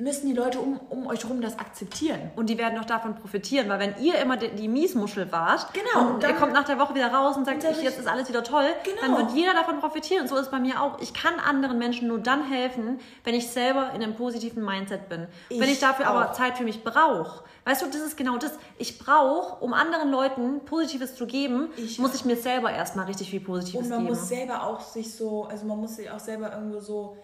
[0.00, 2.30] müssen die Leute um, um euch herum das akzeptieren.
[2.36, 6.14] Und die werden auch davon profitieren, weil wenn ihr immer die, die Miesmuschel wart genau,
[6.14, 8.28] und dann, ihr kommt nach der Woche wieder raus und sagt, ich, jetzt ist alles
[8.28, 9.00] wieder toll, genau.
[9.00, 10.22] dann wird jeder davon profitieren.
[10.22, 11.00] Und so ist es bei mir auch.
[11.00, 15.26] Ich kann anderen Menschen nur dann helfen, wenn ich selber in einem positiven Mindset bin.
[15.48, 16.14] Ich wenn ich dafür auch.
[16.14, 17.44] aber Zeit für mich brauche.
[17.64, 18.52] Weißt du, das ist genau das.
[18.78, 23.30] Ich brauche, um anderen Leuten Positives zu geben, ich muss ich mir selber erstmal richtig
[23.30, 23.84] viel Positives geben.
[23.84, 24.18] Und man geben.
[24.18, 27.16] muss selber auch sich so, also man muss sich auch selber irgendwo so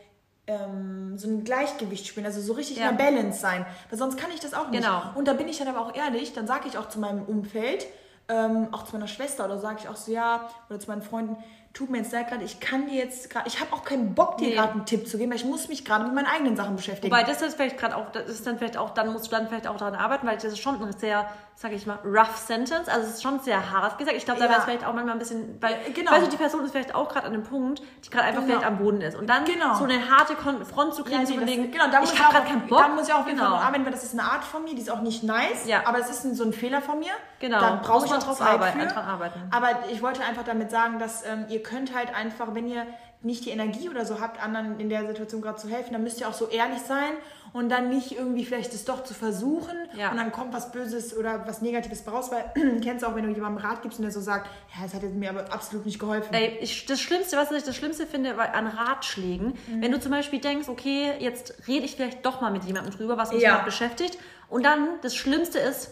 [0.47, 2.89] ähm, so ein Gleichgewicht spielen, also so richtig ja.
[2.89, 3.67] in der Balance sein.
[3.91, 4.83] Weil sonst kann ich das auch nicht.
[4.83, 5.03] Genau.
[5.15, 7.87] Und da bin ich dann aber auch ehrlich, dann sage ich auch zu meinem Umfeld,
[8.29, 11.37] ähm, auch zu meiner Schwester oder sage ich auch so, ja, oder zu meinen Freunden,
[11.77, 14.39] tut mir jetzt leid gerade, ich kann dir jetzt gerade, ich habe auch keinen Bock,
[14.39, 14.55] dir nee.
[14.55, 17.13] gerade einen Tipp zu geben, weil ich muss mich gerade mit meinen eigenen Sachen beschäftigen.
[17.13, 19.47] Wobei das ist vielleicht gerade auch, das ist dann vielleicht auch, dann musst du dann
[19.47, 22.89] vielleicht auch daran arbeiten, weil das ist schon ein sehr, sag ich mal, rough sentence,
[22.89, 24.17] also es ist schon sehr hart gesagt.
[24.17, 26.13] Ich glaube, da wäre es vielleicht auch manchmal ein bisschen, weil, genau.
[26.13, 28.55] weißt du, die Person ist vielleicht auch gerade an einem Punkt, die gerade einfach genau.
[28.55, 29.15] vielleicht am Boden ist.
[29.15, 29.75] Und dann genau.
[29.75, 32.47] so eine harte Front zu kriegen, ja, nee, zu überlegen, genau, da ich habe gerade
[32.47, 32.79] keinen Bock.
[32.79, 33.55] Da muss ich auch genau.
[33.55, 35.83] arbeiten, weil das ist eine Art von mir, die ist auch nicht nice, ja.
[35.85, 37.13] aber es ist ein, so ein Fehler von mir.
[37.39, 37.61] Genau.
[37.61, 38.97] Da brauche ich noch drauf arbeiten, für.
[38.97, 39.41] arbeiten.
[39.51, 42.87] Aber ich wollte einfach damit sagen, dass ähm, ihr könnt halt einfach wenn ihr
[43.23, 46.21] nicht die Energie oder so habt, anderen in der Situation gerade zu helfen, dann müsst
[46.21, 47.13] ihr auch so ehrlich sein
[47.53, 50.11] und dann nicht irgendwie vielleicht es doch zu versuchen ja.
[50.11, 53.31] und dann kommt was Böses oder was Negatives raus, weil du kennst auch, wenn du
[53.31, 55.99] jemandem Rat gibst und der so sagt, ja, es hat jetzt mir aber absolut nicht
[55.99, 56.33] geholfen.
[56.33, 59.83] Ey, ich, das Schlimmste, was ich das Schlimmste finde an Ratschlägen, mhm.
[59.83, 63.17] wenn du zum Beispiel denkst, okay, jetzt rede ich vielleicht doch mal mit jemandem drüber,
[63.17, 63.55] was mich ja.
[63.55, 65.91] gerade beschäftigt und dann das Schlimmste ist,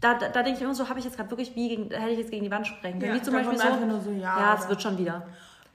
[0.00, 2.10] da, da, da denke ich immer so, habe ich jetzt gerade wirklich wie gegen, hätte
[2.10, 3.14] ich jetzt gegen die Wand sprengen können.
[3.14, 5.26] Ja, wie zum Beispiel so, so, ja, ja, es wird schon wieder.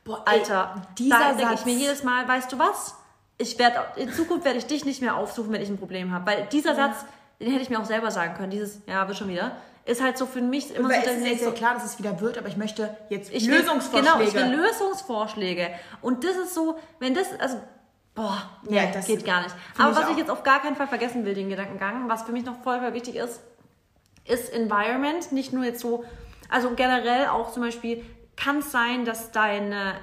[0.03, 2.95] Boah, Alter, dieser da denke ich mir jedes Mal, weißt du was?
[3.37, 6.25] Ich werde in Zukunft werde ich dich nicht mehr aufsuchen, wenn ich ein Problem habe,
[6.25, 6.87] weil dieser ja.
[6.87, 7.05] Satz,
[7.39, 8.51] den hätte ich mir auch selber sagen können.
[8.51, 9.53] Dieses, ja, wird schon wieder,
[9.85, 11.09] ist halt so für mich immer Weil so.
[11.09, 14.19] Es ist ja so, klar, dass es wieder wird, aber ich möchte jetzt ich Lösungsvorschläge.
[14.19, 15.69] Will, genau, ich will Lösungsvorschläge.
[16.01, 17.57] Und das ist so, wenn das, also
[18.15, 19.55] Boah, nee, ja, das geht gar nicht.
[19.77, 22.43] Aber was ich jetzt auf gar keinen Fall vergessen will, den Gedankengang, was für mich
[22.43, 23.39] noch voll, voll wichtig ist,
[24.29, 25.31] ist Environment.
[25.31, 26.03] Nicht nur jetzt so,
[26.49, 28.03] also generell auch zum Beispiel
[28.35, 29.95] kann es sein, dass deine,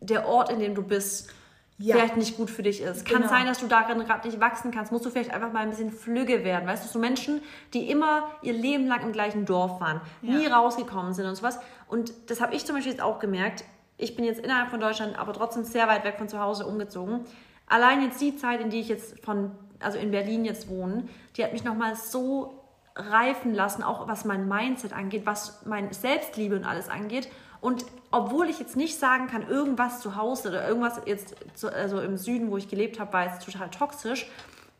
[0.00, 1.32] der Ort, in dem du bist,
[1.78, 1.96] ja.
[1.96, 3.04] vielleicht nicht gut für dich ist.
[3.04, 3.28] Kann genau.
[3.32, 4.92] sein, dass du darin gerade nicht wachsen kannst.
[4.92, 6.68] Musst du vielleicht einfach mal ein bisschen flügge werden.
[6.68, 7.42] Weißt du, so Menschen,
[7.74, 10.34] die immer ihr Leben lang im gleichen Dorf waren, ja.
[10.34, 11.58] nie rausgekommen sind und sowas.
[11.88, 13.64] Und das habe ich zum Beispiel jetzt auch gemerkt.
[13.98, 17.20] Ich bin jetzt innerhalb von Deutschland, aber trotzdem sehr weit weg von zu Hause umgezogen.
[17.66, 21.44] Allein jetzt die Zeit, in die ich jetzt von, also in Berlin jetzt wohne, die
[21.44, 22.61] hat mich nochmal so
[22.94, 27.28] reifen lassen, auch was mein Mindset angeht, was mein Selbstliebe und alles angeht.
[27.60, 32.00] Und obwohl ich jetzt nicht sagen kann, irgendwas zu Hause oder irgendwas jetzt zu, also
[32.00, 34.26] im Süden, wo ich gelebt habe, war jetzt total toxisch,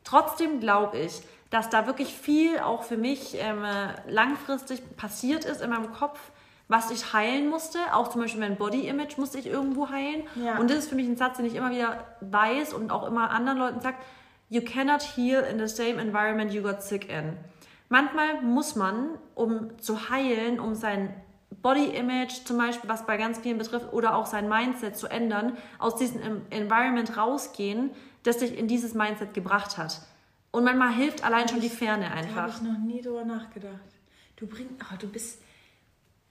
[0.04, 3.64] trotzdem glaube ich, dass da wirklich viel auch für mich ähm,
[4.08, 6.18] langfristig passiert ist in meinem Kopf,
[6.66, 7.78] was ich heilen musste.
[7.92, 10.24] Auch zum Beispiel mein Body Image musste ich irgendwo heilen.
[10.34, 10.58] Ja.
[10.58, 13.30] Und das ist für mich ein Satz, den ich immer wieder weiß und auch immer
[13.30, 13.96] anderen Leuten sage:
[14.48, 17.36] You cannot heal in the same environment you got sick in.
[17.92, 21.12] Manchmal muss man, um zu heilen, um sein
[21.60, 25.58] Body Image zum Beispiel, was bei ganz vielen betrifft, oder auch sein Mindset zu ändern,
[25.78, 27.90] aus diesem Environment rausgehen,
[28.22, 30.00] das dich in dieses Mindset gebracht hat.
[30.52, 32.34] Und manchmal hilft allein schon die Ferne einfach.
[32.34, 33.74] Da habe ich noch nie drüber nachgedacht.
[34.36, 35.42] Du bringst, oh, du bist,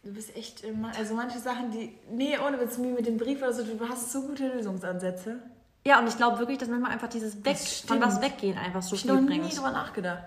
[0.01, 3.53] du bist echt immer, also manche Sachen, die, nee, ohne Witz, mit dem Brief oder
[3.53, 5.37] so, du hast so gute Lösungsansätze.
[5.85, 8.95] Ja, und ich glaube wirklich, dass manchmal einfach dieses Weg, von was weggehen einfach so
[8.95, 9.29] ich viel bringt.
[9.29, 10.23] Ich habe noch nie drüber nachgedacht.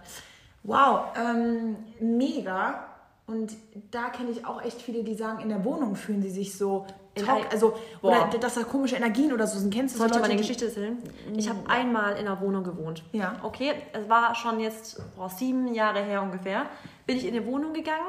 [0.65, 2.87] Wow, ähm, mega.
[3.27, 3.53] Und
[3.91, 6.87] da kenne ich auch echt viele, die sagen, in der Wohnung fühlen sie sich so
[7.15, 8.29] top, also Boah.
[8.29, 9.73] oder dass da komische Energien oder so sind.
[9.73, 10.99] Kennst du Soll ich mal eine Geschichte erzählen?
[11.35, 13.03] Ich habe einmal in einer Wohnung gewohnt.
[13.13, 13.37] Ja.
[13.43, 16.67] Okay, es war schon jetzt boah, sieben Jahre her ungefähr.
[17.07, 18.09] Bin ich in eine Wohnung gegangen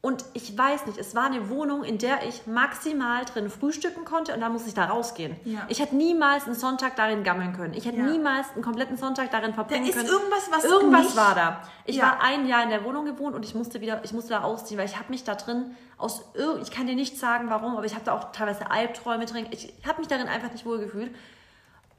[0.00, 4.32] und ich weiß nicht, es war eine Wohnung, in der ich maximal drin frühstücken konnte
[4.32, 5.34] und dann musste ich da rausgehen.
[5.44, 5.66] Ja.
[5.68, 7.74] Ich hätte niemals einen Sonntag darin gammeln können.
[7.74, 8.04] Ich hätte ja.
[8.04, 10.08] niemals einen kompletten Sonntag darin verbringen da ist können.
[10.08, 11.16] Irgendwas, was irgendwas nicht...
[11.16, 11.62] war da.
[11.84, 12.04] Ich ja.
[12.04, 14.78] war ein Jahr in der Wohnung gewohnt und ich musste wieder, ich musste da ausziehen,
[14.78, 16.22] weil ich habe mich da drin aus
[16.62, 19.46] ich kann dir nicht sagen, warum, aber ich habe da auch teilweise Albträume drin.
[19.50, 21.10] Ich habe mich darin einfach nicht wohl gefühlt.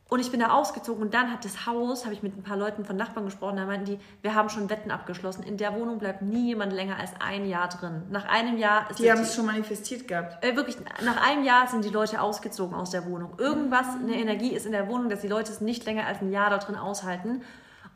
[0.10, 2.58] Und ich bin da ausgezogen und dann hat das Haus, habe ich mit ein paar
[2.58, 5.44] Leuten von Nachbarn gesprochen, da meinten die, wir haben schon Wetten abgeschlossen.
[5.44, 8.02] In der Wohnung bleibt nie jemand länger als ein Jahr drin.
[8.10, 10.44] Nach einem Jahr ist Die haben es schon manifestiert gehabt.
[10.44, 13.34] Äh, wirklich, nach einem Jahr sind die Leute ausgezogen aus der Wohnung.
[13.38, 16.32] Irgendwas, eine Energie ist in der Wohnung, dass die Leute es nicht länger als ein
[16.32, 17.44] Jahr da drin aushalten.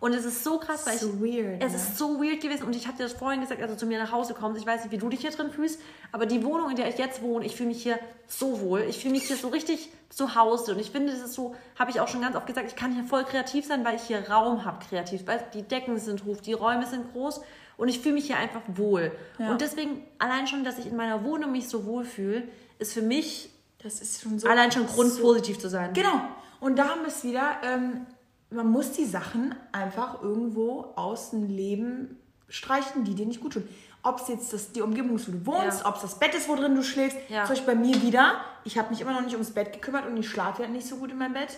[0.04, 1.78] Und es ist so krass, weil so ich, weird, es ne?
[1.78, 2.66] ist so weird gewesen.
[2.66, 4.60] Und ich habe dir das vorhin gesagt, als du zu mir nach Hause kommst.
[4.60, 5.80] Ich weiß nicht, wie du dich hier drin fühlst,
[6.12, 7.98] aber die Wohnung, in der ich jetzt wohne, ich fühle mich hier
[8.28, 8.82] so wohl.
[8.82, 10.74] Ich fühle mich hier so richtig zu Hause.
[10.74, 12.94] Und ich finde, das ist so, habe ich auch schon ganz oft gesagt, ich kann
[12.94, 15.26] hier voll kreativ sein, weil ich hier Raum habe, kreativ.
[15.26, 17.40] Weil die Decken sind hoch, die Räume sind groß
[17.78, 19.14] und ich fühle mich hier einfach wohl.
[19.40, 19.52] Ja.
[19.52, 22.44] Und deswegen, allein schon, dass ich in meiner Wohnung mich so wohl fühle,
[22.78, 23.52] ist für mich
[23.82, 25.94] das ist schon so allein schon Grund, so positiv zu sein.
[25.94, 26.20] Genau.
[26.60, 27.56] Und da haben wir es wieder.
[27.64, 28.06] Ähm,
[28.54, 33.68] man muss die Sachen einfach irgendwo aus dem Leben streichen, die dir nicht gut tun.
[34.04, 35.88] Ob es jetzt das, die Umgebung ist, wo du wohnst, ja.
[35.88, 37.18] ob es das Bett ist, wo drin du schläfst.
[37.30, 37.46] Ja.
[37.46, 38.36] Zum Beispiel bei mir wieder.
[38.66, 40.98] Ich habe mich immer noch nicht ums Bett gekümmert und ich schlafe ja nicht so
[40.98, 41.58] gut in meinem Bett.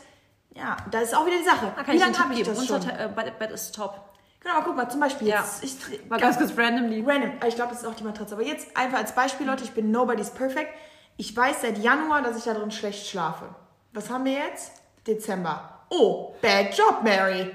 [0.55, 1.73] Ja, da ist auch wieder die Sache.
[1.75, 2.77] Da kann Wie lange habe ich das schon?
[2.77, 3.99] Unser äh, Bett ist top.
[4.39, 5.39] Genau, guck mal, zum Beispiel ja.
[5.39, 5.63] jetzt.
[5.63, 7.03] Ich, mal ganz kurz randomly.
[7.05, 7.31] Random.
[7.47, 8.35] Ich glaube, das ist auch die Matratze.
[8.35, 10.69] Aber jetzt einfach als Beispiel, Leute, ich bin nobody's perfect.
[11.17, 13.45] Ich weiß seit Januar, dass ich da drin schlecht schlafe.
[13.91, 14.71] Was haben wir jetzt?
[15.07, 17.51] Dezember oh, bad job, Mary.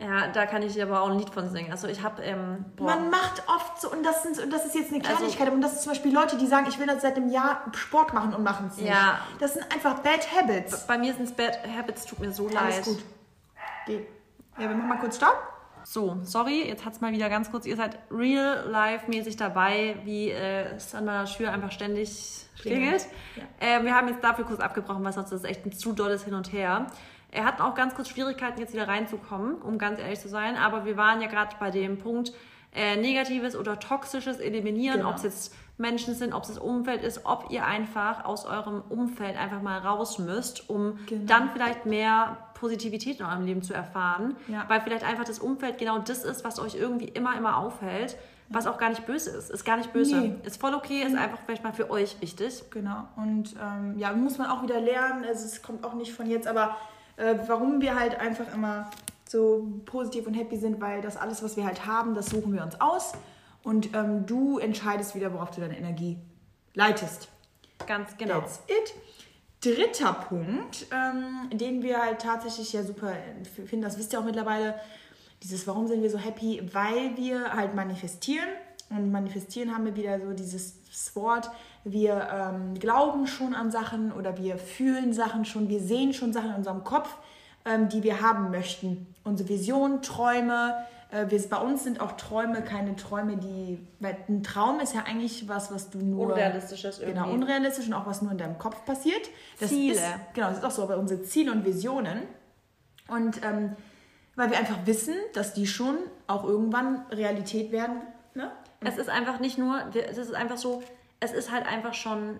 [0.00, 1.72] Ja, da kann ich dir aber auch ein Lied von singen.
[1.72, 2.22] Also ich habe...
[2.22, 5.46] Ähm, Man macht oft so, und das, sind, und das ist jetzt eine also Kleinigkeit,
[5.48, 7.64] also, und das ist zum Beispiel Leute, die sagen, ich will das seit einem Jahr
[7.74, 8.88] Sport machen und machen es nicht.
[8.88, 9.18] Ja.
[9.40, 10.86] Das sind einfach Bad Habits.
[10.86, 12.72] Bei mir sind es Bad Habits, tut mir so Alles leid.
[12.74, 13.04] Alles gut.
[13.86, 14.06] Geh.
[14.56, 15.36] Ja, wir machen mal kurz Stopp.
[15.82, 20.74] So, sorry, jetzt hat es mal wieder ganz kurz, ihr seid real-life-mäßig dabei, wie äh,
[20.76, 23.06] es an meiner Tür einfach ständig klingelt.
[23.36, 23.78] Ja.
[23.78, 26.34] Äh, wir haben jetzt dafür kurz abgebrochen, weil sonst ist echt ein zu dolles Hin
[26.34, 26.88] und Her.
[27.30, 30.56] Er hat auch ganz kurz Schwierigkeiten, jetzt wieder reinzukommen, um ganz ehrlich zu sein.
[30.56, 32.32] Aber wir waren ja gerade bei dem Punkt,
[32.74, 35.10] äh, Negatives oder Toxisches eliminieren, genau.
[35.10, 38.82] ob es jetzt Menschen sind, ob es das Umfeld ist, ob ihr einfach aus eurem
[38.88, 41.24] Umfeld einfach mal raus müsst, um genau.
[41.26, 44.36] dann vielleicht mehr Positivität in eurem Leben zu erfahren.
[44.48, 44.64] Ja.
[44.68, 48.16] Weil vielleicht einfach das Umfeld genau das ist, was euch irgendwie immer, immer aufhält.
[48.50, 49.50] Was auch gar nicht böse ist.
[49.50, 50.16] Ist gar nicht böse.
[50.16, 50.34] Nee.
[50.42, 52.64] Ist voll okay, ist einfach vielleicht mal für euch wichtig.
[52.70, 53.06] Genau.
[53.16, 55.22] Und ähm, ja, muss man auch wieder lernen.
[55.26, 56.74] Also es kommt auch nicht von jetzt, aber
[57.18, 58.90] äh, warum wir halt einfach immer
[59.28, 62.62] so positiv und happy sind, weil das alles, was wir halt haben, das suchen wir
[62.62, 63.12] uns aus
[63.62, 66.16] und ähm, du entscheidest wieder, worauf du deine Energie
[66.74, 67.28] leitest.
[67.86, 68.40] Ganz genau.
[68.40, 68.94] That's it.
[69.60, 73.12] Dritter Punkt, ähm, den wir halt tatsächlich ja super
[73.52, 74.76] finden, das wisst ihr auch mittlerweile,
[75.42, 78.48] dieses Warum sind wir so happy, weil wir halt manifestieren
[78.90, 80.76] und manifestieren haben wir wieder so dieses
[81.16, 81.50] Wort,
[81.92, 86.50] wir ähm, glauben schon an Sachen oder wir fühlen Sachen schon, wir sehen schon Sachen
[86.50, 87.16] in unserem Kopf.
[87.68, 89.06] ähm, die wir haben möchten.
[89.24, 90.74] Unsere Visionen, Träume.
[91.10, 93.78] Äh, wir, bei uns sind auch Träume keine Träume, die.
[94.00, 96.28] Weil ein Traum ist ja eigentlich was, was du nur.
[96.28, 97.20] Unrealistisch ist irgendwie.
[97.20, 99.28] Genau, unrealistisch und auch was nur in deinem Kopf passiert.
[99.60, 99.94] Das Ziele.
[99.94, 102.22] Ist, genau, das ist auch so bei unsere Ziele und Visionen.
[103.08, 103.76] Und ähm,
[104.36, 108.00] weil wir einfach wissen, dass die schon auch irgendwann Realität werden.
[108.34, 108.52] Ne?
[108.80, 110.82] Es ist einfach nicht nur, es ist einfach so,
[111.20, 112.38] es ist halt einfach schon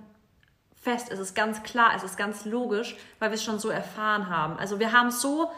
[0.80, 4.28] fest, es ist ganz klar, es ist ganz logisch, weil wir es schon so erfahren
[4.28, 4.58] haben.
[4.58, 5.50] Also wir haben so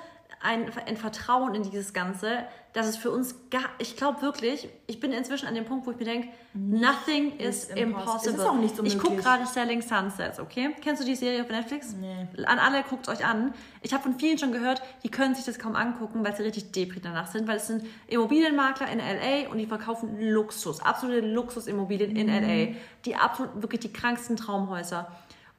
[0.43, 4.99] ein, ein Vertrauen in dieses Ganze, dass es für uns gar, ich glaube wirklich, ich
[4.99, 8.39] bin inzwischen an dem Punkt, wo ich mir denke, nothing is, impossible.
[8.39, 10.75] Ist auch nicht so Ich gucke gerade Selling Sunsets, okay?
[10.81, 11.95] Kennst du die Serie auf Netflix?
[11.95, 12.27] Nee.
[12.47, 13.53] An alle guckt euch an.
[13.83, 16.73] Ich habe von vielen schon gehört, die können sich das kaum angucken, weil sie richtig
[16.73, 22.17] depri danach sind, weil es sind Immobilienmakler in LA und die verkaufen Luxus, absolute Luxusimmobilien
[22.17, 22.33] in mhm.
[22.33, 22.77] LA.
[23.05, 25.11] Die absolut, wirklich die kranksten Traumhäuser.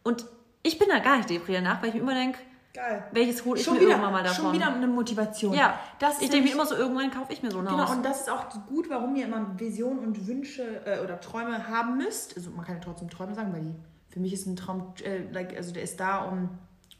[0.02, 0.26] Und
[0.64, 2.40] ich bin da gar nicht depri danach, weil ich mir immer denke,
[2.74, 3.04] Geil.
[3.12, 4.46] Welches hole ich schon mir wieder, irgendwann mal davon?
[4.46, 5.54] Schon wieder eine Motivation.
[5.54, 7.92] Ja, das ich denke mir immer so, irgendwann kaufe ich mir so ein Genau, Haus.
[7.92, 11.98] und das ist auch gut, warum ihr immer Visionen und Wünsche äh, oder Träume haben
[11.98, 12.38] müsst.
[12.38, 13.76] Also man kann ja trotzdem Träume sagen, weil die,
[14.10, 16.50] für mich ist ein Traum, äh, like, also der ist da, um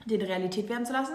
[0.06, 1.14] den Realität werden zu lassen.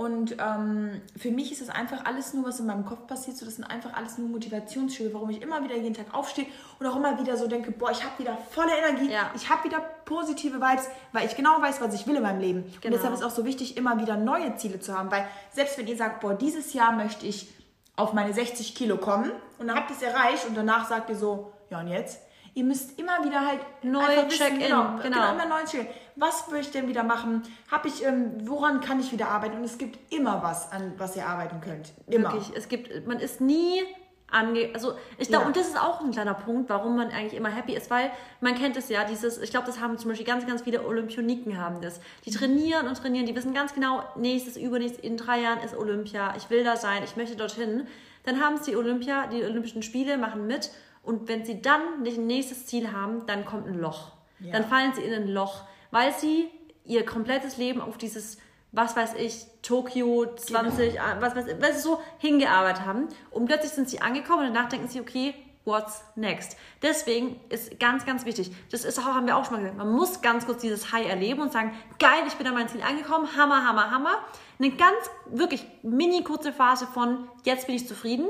[0.00, 3.36] Und ähm, für mich ist das einfach alles nur, was in meinem Kopf passiert.
[3.36, 6.46] So, das sind einfach alles nur Motivationsschübe, warum ich immer wieder jeden Tag aufstehe
[6.78, 9.30] und auch immer wieder so denke, boah, ich habe wieder volle Energie, ja.
[9.36, 12.62] ich habe wieder positive Vibes, weil ich genau weiß, was ich will in meinem Leben.
[12.62, 12.86] Genau.
[12.86, 15.76] Und deshalb ist es auch so wichtig, immer wieder neue Ziele zu haben, weil selbst
[15.76, 17.52] wenn ihr sagt, boah, dieses Jahr möchte ich
[17.96, 21.16] auf meine 60 Kilo kommen und dann habt ihr es erreicht und danach sagt ihr
[21.16, 22.22] so, ja und jetzt?
[22.54, 24.58] Ihr müsst immer wieder halt neu check-in.
[24.58, 25.02] Genau, genau.
[25.02, 27.42] genau, immer neu check Was will ich denn wieder machen?
[27.70, 29.56] Hab ich, ähm, woran kann ich wieder arbeiten?
[29.56, 31.92] Und es gibt immer was, an was ihr arbeiten könnt.
[32.08, 32.32] Immer.
[32.32, 33.82] Wirklich, es gibt, man ist nie
[34.30, 34.70] ange...
[34.74, 35.48] Also ich glaube, ja.
[35.48, 38.54] und das ist auch ein kleiner Punkt, warum man eigentlich immer happy ist, weil man
[38.54, 41.80] kennt es ja, dieses, ich glaube, das haben zum Beispiel ganz, ganz viele Olympioniken haben
[41.80, 42.00] das.
[42.24, 46.34] Die trainieren und trainieren, die wissen ganz genau, nächstes, übernächstes, in drei Jahren ist Olympia,
[46.36, 47.86] ich will da sein, ich möchte dorthin.
[48.24, 50.70] Dann haben sie Olympia, die Olympischen Spiele, machen mit
[51.02, 54.12] und wenn sie dann nicht ein nächstes Ziel haben, dann kommt ein Loch.
[54.38, 54.52] Ja.
[54.52, 56.48] Dann fallen sie in ein Loch, weil sie
[56.84, 58.38] ihr komplettes Leben auf dieses,
[58.72, 61.04] was weiß ich, Tokio 20, genau.
[61.20, 63.08] was weiß ich, was so hingearbeitet haben.
[63.30, 65.34] Und plötzlich sind sie angekommen und danach denken sie, okay,
[65.64, 66.56] what's next?
[66.82, 69.92] Deswegen ist ganz, ganz wichtig, das ist auch, haben wir auch schon mal gesagt, man
[69.92, 73.28] muss ganz kurz dieses High erleben und sagen, geil, ich bin an mein Ziel angekommen,
[73.36, 74.18] hammer, hammer, hammer.
[74.58, 78.28] Eine ganz, wirklich mini kurze Phase von, jetzt bin ich zufrieden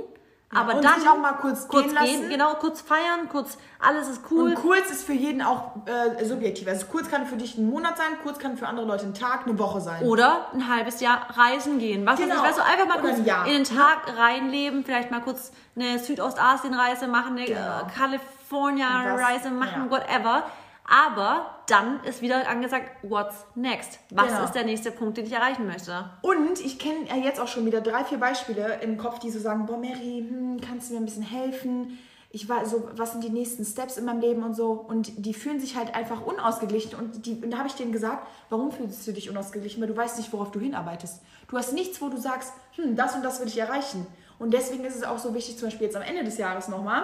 [0.53, 2.28] aber und dann sich auch mal kurz, kurz gehen, lassen.
[2.28, 4.51] genau, kurz feiern, kurz alles ist cool.
[4.51, 6.66] Und kurz ist für jeden auch äh, subjektiv.
[6.66, 9.46] Also kurz kann für dich ein Monat sein, kurz kann für andere Leute ein Tag,
[9.46, 10.03] eine Woche sein.
[10.03, 12.05] Oder ein halbes Jahr reisen gehen.
[12.05, 12.34] Was genau.
[12.34, 16.01] ich, weißt du, einfach mal kurz ein in den Tag reinleben, vielleicht mal kurz eine
[16.01, 17.86] Südostasien-Reise machen, eine genau.
[17.96, 19.90] California-Reise machen, ja.
[19.90, 20.42] whatever.
[20.89, 24.01] Aber dann ist wieder angesagt, what's next?
[24.11, 24.45] Was genau.
[24.45, 26.11] ist der nächste Punkt, den ich erreichen möchte?
[26.22, 29.39] Und ich kenne ja jetzt auch schon wieder drei, vier Beispiele im Kopf, die so
[29.39, 31.99] sagen, boah Mary, hm, kannst du mir ein bisschen helfen?
[32.33, 34.70] Ich war so, was sind die nächsten Steps in meinem Leben und so.
[34.72, 36.99] Und die fühlen sich halt einfach unausgeglichen.
[36.99, 39.81] Und, die, und da habe ich denen gesagt, warum fühlst du dich unausgeglichen?
[39.81, 41.22] Weil du weißt nicht, worauf du hinarbeitest.
[41.49, 44.07] Du hast nichts, wo du sagst, hm, das und das will ich erreichen.
[44.39, 47.03] Und deswegen ist es auch so wichtig, zum Beispiel jetzt am Ende des Jahres nochmal,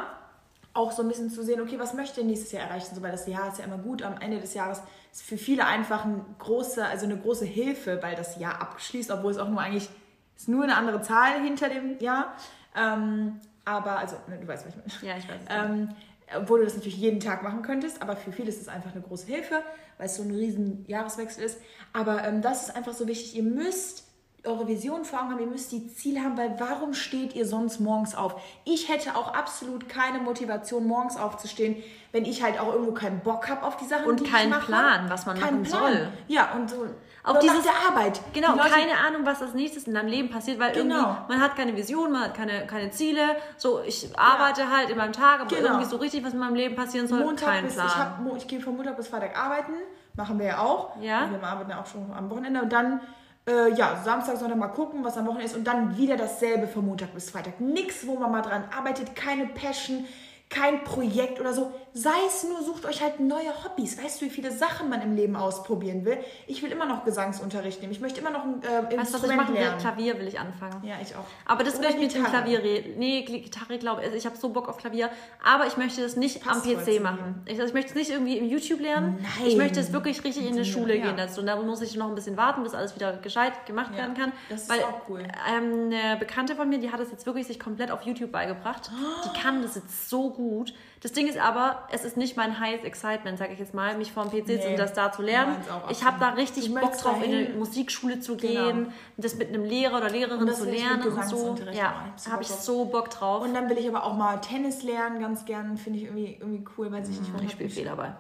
[0.77, 2.95] auch so ein bisschen zu sehen, okay, was möchte ich nächstes Jahr erreichen?
[2.95, 4.03] So, weil das Jahr ist ja immer gut.
[4.03, 8.15] Am Ende des Jahres ist für viele einfach ein große, also eine große Hilfe, weil
[8.15, 9.89] das Jahr abschließt, obwohl es auch nur eigentlich
[10.37, 12.35] ist nur eine andere Zahl hinter dem Jahr.
[12.77, 15.13] Ähm, aber, also, ne, du weißt, was ich meine.
[15.13, 15.41] Ja, ich weiß.
[15.49, 15.89] Ähm,
[16.37, 19.01] obwohl du das natürlich jeden Tag machen könntest, aber für viele ist es einfach eine
[19.01, 19.63] große Hilfe,
[19.97, 21.59] weil es so ein riesen Jahreswechsel ist.
[21.93, 23.37] Aber ähm, das ist einfach so wichtig.
[23.37, 24.06] Ihr müsst
[24.47, 27.81] eure Vision vor Augen haben, ihr müsst die Ziele haben, weil warum steht ihr sonst
[27.81, 28.41] morgens auf?
[28.65, 31.83] Ich hätte auch absolut keine Motivation, morgens aufzustehen,
[32.13, 34.07] wenn ich halt auch irgendwo keinen Bock habe auf die Sachen.
[34.07, 35.93] Und keinen Plan, was man keinen machen Plan.
[35.93, 36.09] soll.
[36.29, 36.87] Ja, und so.
[37.27, 38.21] Auch dieses, der Arbeit.
[38.33, 40.95] Genau, Leute, keine Ahnung, was als nächstes in deinem Leben passiert, weil genau.
[40.95, 43.21] irgendwie, man hat keine Vision, man hat keine, keine Ziele.
[43.57, 44.71] So, ich arbeite ja.
[44.71, 45.71] halt in meinem Tag, aber genau.
[45.71, 47.87] irgendwie so richtig, was in meinem Leben passieren soll, Montag kein bis, Plan.
[47.87, 49.73] Ich, hab, ich gehe von Montag bis Freitag arbeiten,
[50.15, 51.01] machen wir ja auch.
[51.01, 51.29] Ja.
[51.29, 53.01] Wir arbeiten ja auch schon am Wochenende und dann
[53.49, 56.85] äh, ja, Samstag, Sonntag mal gucken, was am Wochenende ist und dann wieder dasselbe von
[56.85, 57.61] Montag bis Freitag.
[57.61, 60.05] Nichts, wo man mal dran arbeitet, keine Passion,
[60.49, 61.73] kein Projekt oder so.
[61.99, 63.97] Sei es nur, sucht euch halt neue Hobbys.
[63.97, 66.19] Weißt du, wie viele Sachen man im Leben ausprobieren will?
[66.47, 67.91] Ich will immer noch Gesangsunterricht nehmen.
[67.91, 69.73] Ich möchte immer noch ein äh, weißt, Instrument was ich machen lernen.
[69.77, 69.81] Will?
[69.81, 70.85] Klavier will ich anfangen.
[70.85, 71.25] Ja, ich auch.
[71.47, 72.99] Aber das will ich mit dem Klavier reden.
[72.99, 74.09] Nee, Gitarre glaube ich.
[74.09, 75.09] Also ich habe so Bock auf Klavier.
[75.43, 77.41] Aber ich möchte das nicht Passt am PC machen.
[77.47, 79.19] Ich, also ich möchte es nicht irgendwie im YouTube lernen.
[79.23, 79.47] Nein.
[79.47, 81.07] Ich möchte es wirklich richtig in eine Schule ja.
[81.07, 81.41] gehen dazu.
[81.41, 84.15] Und da muss ich noch ein bisschen warten, bis alles wieder gescheit gemacht ja, werden
[84.15, 84.33] kann.
[84.51, 85.23] Das ist Weil, auch cool.
[85.51, 88.91] Ähm, eine Bekannte von mir, die hat es jetzt wirklich sich komplett auf YouTube beigebracht.
[89.25, 90.75] Die kann das jetzt so gut.
[91.07, 94.11] Das Ding ist aber, es ist nicht mein Highest Excitement, sage ich jetzt mal, mich
[94.11, 95.55] vor dem PC nee, und das da zu lernen.
[95.89, 98.93] Ich habe da richtig Bock drauf, in eine Musikschule zu gehen, genau.
[99.17, 101.57] das mit einem Lehrer oder Lehrerin zu lernen und so.
[101.71, 103.45] Ja, habe ich so Bock drauf.
[103.45, 106.65] Und dann will ich aber auch mal Tennis lernen, ganz gern, finde ich irgendwie, irgendwie
[106.77, 108.17] cool, weil ich nicht hm, Ich spiele Federball.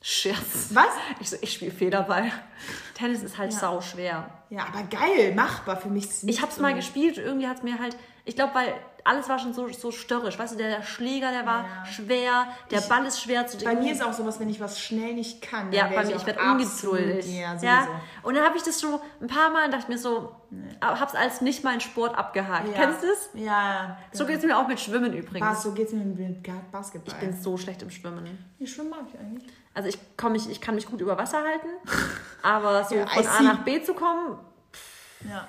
[0.00, 0.70] Scherz.
[0.72, 0.86] Was?
[1.20, 2.32] Ich so, ich spiele Federball.
[2.94, 3.58] Tennis ist halt ja.
[3.58, 4.30] sau schwer.
[4.48, 6.08] Ja, aber geil, machbar für mich.
[6.22, 8.72] Ich habe es mal gespielt, irgendwie hat es mir halt, ich glaube, weil
[9.04, 10.38] alles war schon so, so störrisch.
[10.38, 11.84] Weißt du, der Schläger, der war ja.
[11.86, 14.80] schwer, der ich, Ball ist schwer zu Bei mir ist auch sowas, wenn ich was
[14.80, 15.72] schnell nicht kann.
[15.72, 17.26] Ja, bei mir, ich werde ungeduldig.
[17.38, 17.88] Ja, ja,
[18.22, 20.68] Und dann habe ich das so ein paar Mal und dachte mir so, nee.
[20.80, 22.68] hab's als nicht meinen Sport abgehakt.
[22.68, 22.74] Ja.
[22.74, 23.30] Kennst du das?
[23.34, 23.98] Ja.
[24.12, 25.46] So geht es mir auch mit Schwimmen übrigens.
[25.46, 27.14] Was, so geht es mir mit Basketball.
[27.14, 28.52] Ich bin so schlecht im Schwimmen.
[28.58, 29.52] Ich schwimmen mag ich eigentlich.
[29.74, 31.68] Also ich, komm, ich, ich kann mich gut über Wasser halten,
[32.42, 34.38] aber so ja, von A nach B zu kommen...
[34.72, 35.28] Pff.
[35.28, 35.46] Ja.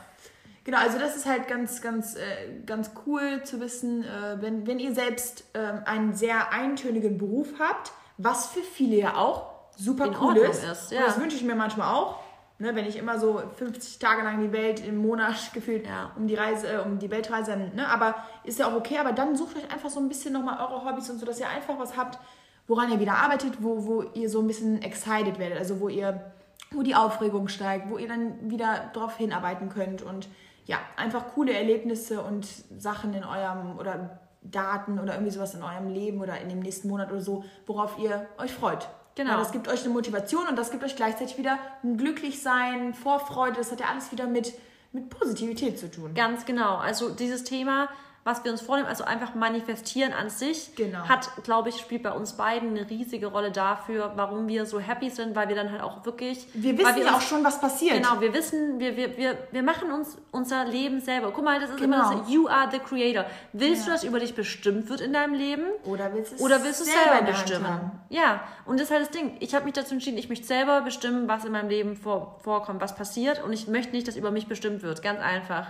[0.63, 2.19] Genau, also das ist halt ganz, ganz, äh,
[2.65, 7.91] ganz cool zu wissen, äh, wenn, wenn ihr selbst äh, einen sehr eintönigen Beruf habt,
[8.17, 10.63] was für viele ja auch super In cool ist.
[10.63, 11.05] ist ja.
[11.05, 12.19] das wünsche ich mir manchmal auch.
[12.59, 16.11] Ne, wenn ich immer so 50 Tage lang die Welt im Monat gefühlt ja.
[16.15, 19.35] um die Reise, äh, um die Weltreise, ne, aber ist ja auch okay, aber dann
[19.35, 21.97] sucht euch einfach so ein bisschen nochmal eure Hobbys und so, dass ihr einfach was
[21.97, 22.19] habt,
[22.67, 26.31] woran ihr wieder arbeitet, wo, wo ihr so ein bisschen excited werdet, also wo ihr,
[26.69, 30.27] wo die Aufregung steigt, wo ihr dann wieder drauf hinarbeiten könnt und
[30.71, 32.47] ja, einfach coole Erlebnisse und
[32.77, 36.87] Sachen in eurem oder Daten oder irgendwie sowas in eurem Leben oder in dem nächsten
[36.87, 38.87] Monat oder so, worauf ihr euch freut.
[39.15, 39.31] Genau.
[39.31, 43.57] Ja, das gibt euch eine Motivation und das gibt euch gleichzeitig wieder ein Glücklichsein, Vorfreude.
[43.57, 44.53] Das hat ja alles wieder mit,
[44.93, 46.13] mit Positivität zu tun.
[46.13, 46.77] Ganz genau.
[46.77, 47.89] Also dieses Thema
[48.23, 51.07] was wir uns vornehmen, also einfach manifestieren an sich, genau.
[51.07, 55.09] hat, glaube ich, spielt bei uns beiden eine riesige Rolle dafür, warum wir so happy
[55.09, 56.47] sind, weil wir dann halt auch wirklich.
[56.53, 57.95] Wir wissen wir ja auch schon, was passiert.
[57.95, 61.31] Genau, wir wissen, wir, wir, wir, wir machen uns unser Leben selber.
[61.31, 62.11] Guck mal, das ist genau.
[62.11, 63.25] immer das, you are the creator.
[63.53, 63.85] Willst ja.
[63.85, 65.63] du, dass über dich bestimmt wird in deinem Leben?
[65.85, 67.91] Oder willst, Oder willst du es selber, selber bestimmen?
[68.09, 69.37] Ja, und das ist halt das Ding.
[69.39, 72.81] Ich habe mich dazu entschieden, ich möchte selber bestimmen, was in meinem Leben vor, vorkommt,
[72.81, 73.43] was passiert.
[73.43, 75.01] Und ich möchte nicht, dass über mich bestimmt wird.
[75.01, 75.65] Ganz einfach.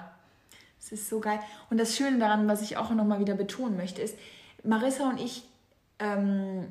[0.82, 1.40] Es ist so geil.
[1.70, 4.18] Und das Schöne daran, was ich auch nochmal wieder betonen möchte, ist,
[4.64, 5.48] Marissa und ich,
[6.00, 6.68] ähm,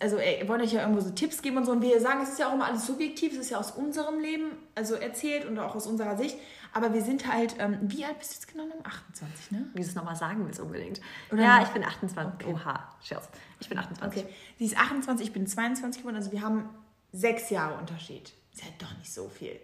[0.00, 1.72] also ey, wollen euch ja irgendwo so Tipps geben und so.
[1.72, 4.20] Und wir sagen, es ist ja auch immer alles subjektiv, es ist ja aus unserem
[4.20, 6.36] Leben also erzählt und auch aus unserer Sicht.
[6.72, 8.64] Aber wir sind halt, ähm, wie alt bist du jetzt genau?
[8.84, 9.66] 28, ne?
[9.74, 11.00] Wie du es nochmal sagen willst unbedingt.
[11.32, 12.46] Oder ja, ich bin 28.
[12.46, 12.54] Okay.
[12.54, 13.28] Oha, Scherz.
[13.60, 14.24] Ich bin 28.
[14.24, 14.32] Okay.
[14.58, 16.16] Sie ist 28, ich bin 22 geworden.
[16.16, 16.68] Also wir haben
[17.12, 18.32] sechs Jahre Unterschied.
[18.58, 19.56] Ist halt doch nicht so viel.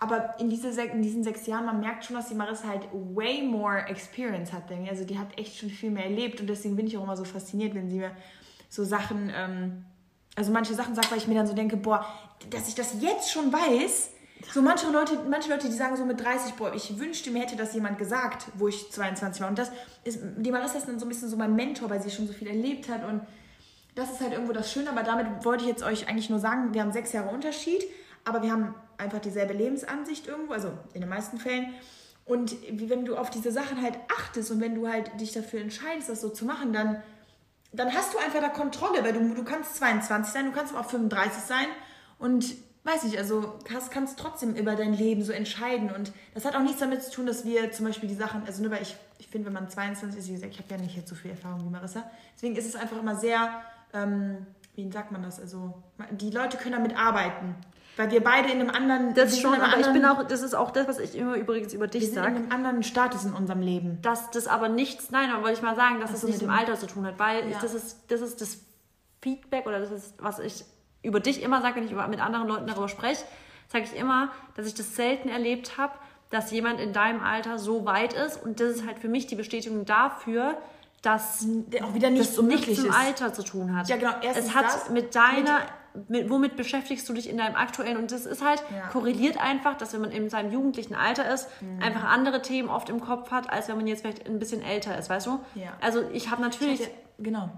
[0.00, 3.42] Aber in, diese, in diesen sechs Jahren, man merkt schon, dass die Marissa halt way
[3.42, 4.64] more experience hat.
[4.88, 7.24] Also die hat echt schon viel mehr erlebt und deswegen bin ich auch immer so
[7.24, 8.10] fasziniert, wenn sie mir
[8.68, 9.84] so Sachen, ähm,
[10.34, 12.04] also manche Sachen sagt, weil ich mir dann so denke, boah,
[12.50, 14.10] dass ich das jetzt schon weiß.
[14.52, 17.54] So manche Leute, manche Leute, die sagen so mit 30, boah, ich wünschte mir hätte
[17.54, 19.48] das jemand gesagt, wo ich 22 war.
[19.48, 19.70] Und das
[20.02, 22.32] ist, die Marissa ist dann so ein bisschen so mein Mentor, weil sie schon so
[22.32, 23.20] viel erlebt hat und
[23.94, 26.74] das ist halt irgendwo das Schöne, aber damit wollte ich jetzt euch eigentlich nur sagen,
[26.74, 27.82] wir haben sechs Jahre Unterschied,
[28.24, 31.74] aber wir haben einfach dieselbe Lebensansicht irgendwo, also in den meisten Fällen.
[32.24, 36.08] Und wenn du auf diese Sachen halt achtest und wenn du halt dich dafür entscheidest,
[36.08, 37.02] das so zu machen, dann,
[37.72, 40.84] dann hast du einfach da Kontrolle, weil du, du kannst 22 sein, du kannst auch
[40.84, 41.66] 35 sein
[42.18, 42.54] und
[42.84, 45.90] weiß ich, also kannst, kannst trotzdem über dein Leben so entscheiden.
[45.90, 48.62] Und das hat auch nichts damit zu tun, dass wir zum Beispiel die Sachen, also
[48.62, 50.96] nur weil ich, ich finde, wenn man 22 ist, wie gesagt, ich habe ja nicht
[50.96, 53.62] jetzt so viel Erfahrung wie Marissa, deswegen ist es einfach immer sehr,
[53.92, 55.74] ähm, wie sagt man das, also
[56.12, 57.54] die Leute können damit arbeiten.
[58.00, 59.12] Weil wir beide in einem anderen.
[59.12, 61.74] Das schon, aber anderen, ich bin auch, das ist auch das, was ich immer übrigens
[61.74, 62.28] über dich sage.
[62.28, 64.00] in einem anderen Status in unserem Leben.
[64.00, 66.56] Dass das aber nichts, nein, aber wollte ich mal sagen, dass es nichts mit dem
[66.56, 67.58] Alter zu tun hat, weil ja.
[67.60, 68.58] das, ist, das ist das
[69.20, 70.64] Feedback oder das ist, was ich
[71.02, 73.22] über dich immer sage, wenn ich mit anderen Leuten darüber spreche,
[73.68, 75.92] sage ich immer, dass ich das selten erlebt habe,
[76.30, 79.34] dass jemand in deinem Alter so weit ist und das ist halt für mich die
[79.34, 80.56] Bestätigung dafür,
[81.02, 81.46] dass
[81.82, 83.90] auch wieder nichts das nichts mit dem Alter zu tun hat.
[83.90, 84.12] Ja, genau.
[84.22, 85.68] Erstens es hat das, mit deiner mit
[86.08, 87.96] mit, womit beschäftigst du dich in deinem aktuellen?
[87.96, 88.88] Und das ist halt, ja.
[88.88, 91.82] korreliert einfach, dass wenn man in seinem jugendlichen Alter ist, mhm.
[91.82, 94.96] einfach andere Themen oft im Kopf hat, als wenn man jetzt vielleicht ein bisschen älter
[94.98, 95.40] ist, weißt du?
[95.54, 95.72] Ja.
[95.80, 96.80] Also ich habe natürlich.
[96.80, 97.50] Ich hatte, genau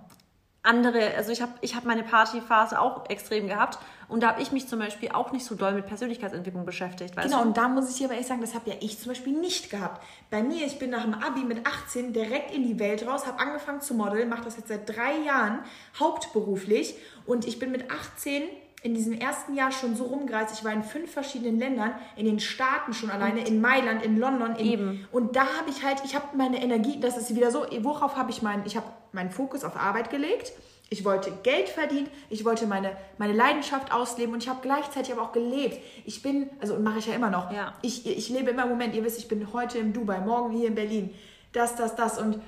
[0.63, 4.53] andere, also ich habe ich hab meine Partyphase auch extrem gehabt und da habe ich
[4.53, 7.17] mich zum Beispiel auch nicht so doll mit Persönlichkeitsentwicklung beschäftigt.
[7.17, 7.49] genau, du?
[7.49, 9.71] und da muss ich dir aber echt sagen, das habe ja ich zum Beispiel nicht
[9.71, 10.05] gehabt.
[10.31, 13.41] Bei mir, ich bin nach dem Abi mit 18 direkt in die Welt raus, habe
[13.41, 15.61] angefangen zu modeln, mache das jetzt seit drei Jahren
[15.99, 16.95] hauptberuflich
[17.27, 18.45] und ich bin mit 18
[18.85, 20.59] in diesem ersten Jahr schon so rumgereist.
[20.59, 24.19] Ich war in fünf verschiedenen Ländern, in den Staaten schon alleine, und in Mailand, in
[24.19, 24.57] London.
[24.57, 25.09] In, eben.
[25.13, 28.31] Und da habe ich halt, ich habe meine Energie, das ist wieder so, worauf habe
[28.31, 30.53] ich meinen, ich habe meinen Fokus auf Arbeit gelegt.
[30.93, 35.23] Ich wollte Geld verdienen, ich wollte meine, meine Leidenschaft ausleben und ich habe gleichzeitig aber
[35.23, 35.79] auch gelebt.
[36.05, 37.73] Ich bin, also mache ich ja immer noch, ja.
[37.81, 40.69] Ich, ich lebe immer im Moment, ihr wisst, ich bin heute in Dubai, morgen hier
[40.69, 41.15] in Berlin,
[41.53, 42.39] das, das, das und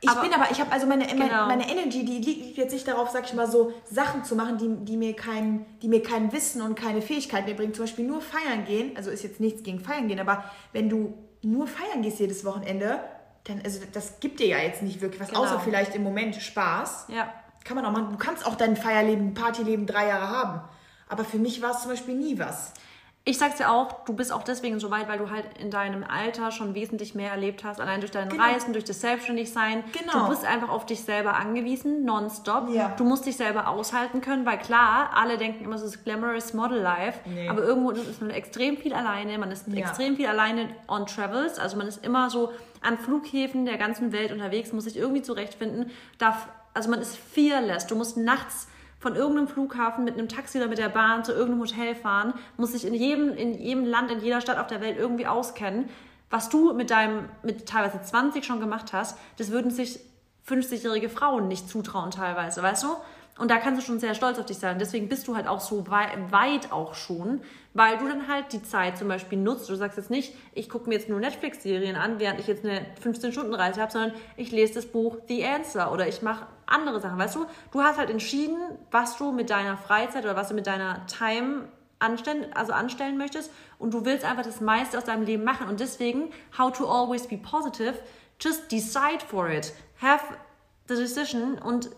[0.00, 1.46] Ich aber, bin aber, ich habe also meine, genau.
[1.46, 4.84] meine Energy, die liegt jetzt nicht darauf, sag ich mal so, Sachen zu machen, die,
[4.84, 7.74] die, mir kein, die mir kein Wissen und keine Fähigkeit mehr bringen.
[7.74, 11.14] Zum Beispiel nur feiern gehen, also ist jetzt nichts gegen feiern gehen, aber wenn du
[11.42, 13.00] nur feiern gehst jedes Wochenende,
[13.44, 15.42] dann, also das gibt dir ja jetzt nicht wirklich was, genau.
[15.42, 17.06] außer vielleicht im Moment Spaß.
[17.08, 17.32] Ja.
[17.64, 18.10] Kann man auch machen.
[18.10, 20.60] Du kannst auch dein Feierleben, Partyleben drei Jahre haben.
[21.08, 22.72] Aber für mich war es zum Beispiel nie was
[23.30, 26.02] ich sag's dir auch, du bist auch deswegen so weit, weil du halt in deinem
[26.02, 28.42] Alter schon wesentlich mehr erlebt hast, allein durch deine genau.
[28.42, 29.84] Reisen, durch das Selbstständigsein.
[29.92, 30.24] Genau.
[30.24, 32.68] Du bist einfach auf dich selber angewiesen, nonstop.
[32.70, 32.92] Ja.
[32.96, 36.80] Du musst dich selber aushalten können, weil klar, alle denken immer, so ist glamorous Model
[36.80, 37.48] Life, nee.
[37.48, 39.76] aber irgendwo ist man extrem viel alleine, man ist ja.
[39.76, 42.50] extrem viel alleine on Travels, also man ist immer so
[42.80, 47.86] an Flughäfen der ganzen Welt unterwegs, muss sich irgendwie zurechtfinden, darf, also man ist fearless,
[47.86, 48.66] du musst nachts
[49.00, 52.72] von irgendeinem Flughafen mit einem Taxi oder mit der Bahn zu irgendeinem Hotel fahren, muss
[52.72, 55.88] sich in jedem, in jedem Land, in jeder Stadt auf der Welt irgendwie auskennen.
[56.28, 60.00] Was du mit deinem, mit teilweise 20 schon gemacht hast, das würden sich
[60.46, 62.88] 50-jährige Frauen nicht zutrauen teilweise, weißt du?
[63.40, 64.78] Und da kannst du schon sehr stolz auf dich sein.
[64.78, 67.40] Deswegen bist du halt auch so weit, auch schon,
[67.72, 69.66] weil du dann halt die Zeit zum Beispiel nutzt.
[69.70, 72.84] Du sagst jetzt nicht, ich gucke mir jetzt nur Netflix-Serien an, während ich jetzt eine
[73.02, 77.18] 15-Stunden-Reise habe, sondern ich lese das Buch The Answer oder ich mache andere Sachen.
[77.18, 78.58] Weißt du, du hast halt entschieden,
[78.90, 83.50] was du mit deiner Freizeit oder was du mit deiner Time anstellen, also anstellen möchtest
[83.78, 85.66] und du willst einfach das meiste aus deinem Leben machen.
[85.66, 87.94] Und deswegen, how to always be positive,
[88.38, 89.72] just decide for it.
[90.02, 90.22] Have
[90.88, 91.88] the decision und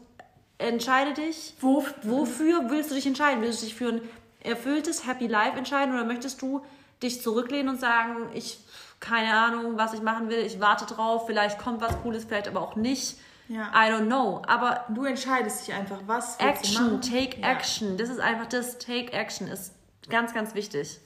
[0.63, 3.43] entscheide dich, wo, wofür willst du dich entscheiden?
[3.43, 4.01] Willst du dich für ein
[4.41, 6.65] erfülltes Happy Life entscheiden oder möchtest du
[7.03, 8.59] dich zurücklehnen und sagen, ich
[9.03, 12.63] keine Ahnung, was ich machen will, ich warte drauf, vielleicht kommt was Cooles, vielleicht aber
[12.63, 13.17] auch nicht.
[13.49, 13.71] Ja.
[13.75, 14.41] I don't know.
[14.47, 17.51] Aber du entscheidest dich einfach, was Action, take ja.
[17.51, 17.99] action.
[17.99, 19.75] Das ist einfach das, take action ist
[20.09, 21.01] ganz, ganz wichtig.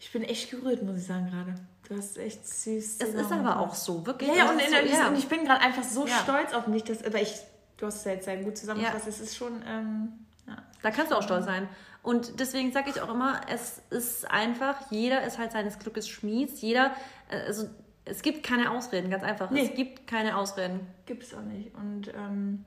[0.00, 1.54] Ich bin echt gerührt, muss ich sagen gerade.
[1.88, 2.98] Du hast echt süß.
[2.98, 4.28] Es ist aber auch so, wirklich.
[4.28, 5.08] Ja, ja und, so, ja.
[5.08, 7.32] und, ich bin gerade einfach so stolz auf mich, dass, aber ich
[7.76, 9.10] du hast es ja jetzt sehr gut zusammengefasst, ja.
[9.10, 9.62] es ist schon.
[9.66, 10.12] Ähm,
[10.46, 10.56] ja.
[10.82, 11.68] Da kannst du auch stolz sein.
[12.02, 16.60] Und deswegen sage ich auch immer, es ist einfach, jeder ist halt seines Glückes Schmieds.
[16.60, 16.92] Jeder,
[17.28, 17.68] äh, also
[18.04, 19.50] es gibt keine Ausreden, ganz einfach.
[19.50, 19.66] Nee.
[19.66, 20.86] Es gibt keine Ausreden.
[21.06, 21.74] Gibt es auch nicht.
[21.74, 22.64] Und ähm,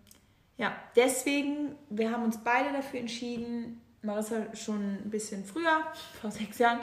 [0.57, 5.84] ja, deswegen, wir haben uns beide dafür entschieden, Marissa schon ein bisschen früher,
[6.20, 6.80] vor sechs Jahren,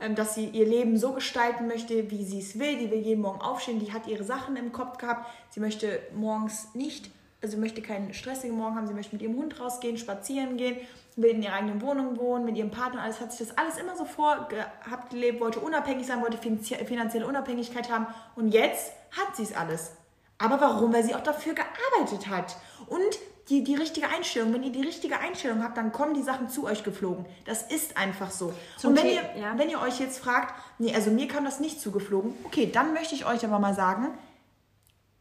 [0.00, 2.78] ähm, dass sie ihr Leben so gestalten möchte, wie sie es will.
[2.78, 5.28] Die will jeden Morgen aufstehen, die hat ihre Sachen im Kopf gehabt.
[5.50, 7.10] Sie möchte morgens nicht
[7.42, 10.76] also möchte keinen stressigen Morgen haben, sie möchte mit ihrem Hund rausgehen, spazieren gehen,
[11.16, 13.96] will in ihrer eigenen Wohnung wohnen, mit ihrem Partner, alles hat sich das alles immer
[13.96, 19.54] so vorgehabt, gelebt, wollte unabhängig sein, wollte finanzielle Unabhängigkeit haben und jetzt hat sie es
[19.54, 19.92] alles.
[20.38, 20.92] Aber warum?
[20.92, 22.56] Weil sie auch dafür gearbeitet hat.
[22.88, 23.18] Und
[23.48, 24.52] die, die richtige Einstellung.
[24.52, 27.24] Wenn ihr die richtige Einstellung habt, dann kommen die Sachen zu euch geflogen.
[27.44, 28.52] Das ist einfach so.
[28.76, 29.56] Zum und wenn ihr, ja.
[29.56, 33.14] wenn ihr euch jetzt fragt, nee, also mir kam das nicht zugeflogen, okay, dann möchte
[33.14, 34.08] ich euch aber mal sagen,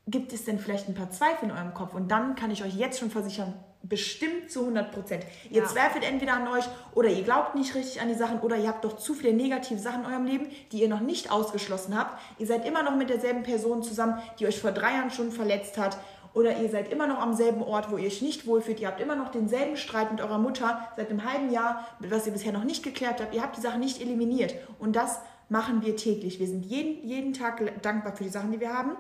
[0.08, 1.94] gibt es denn vielleicht ein paar Zweifel in eurem Kopf?
[1.96, 5.26] Und dann kann ich euch jetzt schon versichern, bestimmt zu 100 Prozent.
[5.50, 5.68] Ihr ja.
[5.68, 8.84] zweifelt entweder an euch oder ihr glaubt nicht richtig an die Sachen oder ihr habt
[8.84, 12.20] doch zu viele negative Sachen in eurem Leben, die ihr noch nicht ausgeschlossen habt.
[12.40, 15.78] Ihr seid immer noch mit derselben Person zusammen, die euch vor drei Jahren schon verletzt
[15.78, 15.98] hat.
[16.34, 18.82] Oder ihr seid immer noch am selben Ort, wo ihr euch nicht wohlfühlt.
[18.82, 22.34] Ihr habt immer noch denselben Streit mit eurer Mutter seit einem halben Jahr, was ihr
[22.34, 23.34] bisher noch nicht geklärt habt.
[23.34, 24.54] Ihr habt die Sachen nicht eliminiert.
[24.78, 26.40] Und das machen wir täglich.
[26.40, 28.98] Wir sind jeden, jeden Tag dankbar für die Sachen, die wir haben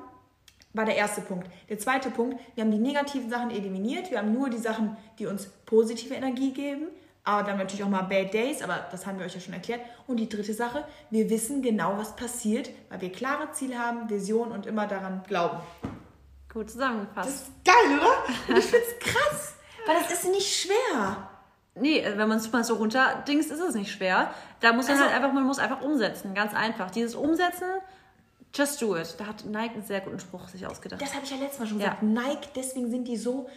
[0.75, 1.47] war der erste Punkt.
[1.69, 4.11] Der zweite Punkt, wir haben die negativen Sachen eliminiert.
[4.11, 6.87] Wir haben nur die Sachen, die uns positive Energie geben.
[7.23, 9.81] Aber dann natürlich auch mal Bad Days, aber das haben wir euch ja schon erklärt.
[10.05, 14.51] Und die dritte Sache, wir wissen genau, was passiert, weil wir klare Ziele haben, Vision
[14.51, 15.57] und immer daran glauben.
[16.53, 17.27] Gut zusammengefasst.
[17.27, 18.57] Das ist geil, oder?
[18.59, 19.55] Ich finde es krass,
[19.87, 21.29] weil das ist nicht schwer.
[21.77, 24.33] Nee, wenn man es mal so runterdingst, ist es nicht schwer.
[24.61, 26.89] Da muss man also, halt einfach, man muss einfach umsetzen, ganz einfach.
[26.91, 27.67] Dieses Umsetzen,
[28.55, 29.15] Just do it.
[29.17, 31.01] Da hat Nike einen sehr guten Spruch sich ausgedacht.
[31.01, 31.89] Das habe ich ja letztes Mal schon ja.
[31.89, 32.03] gesagt.
[32.03, 33.49] Nike, deswegen sind die so.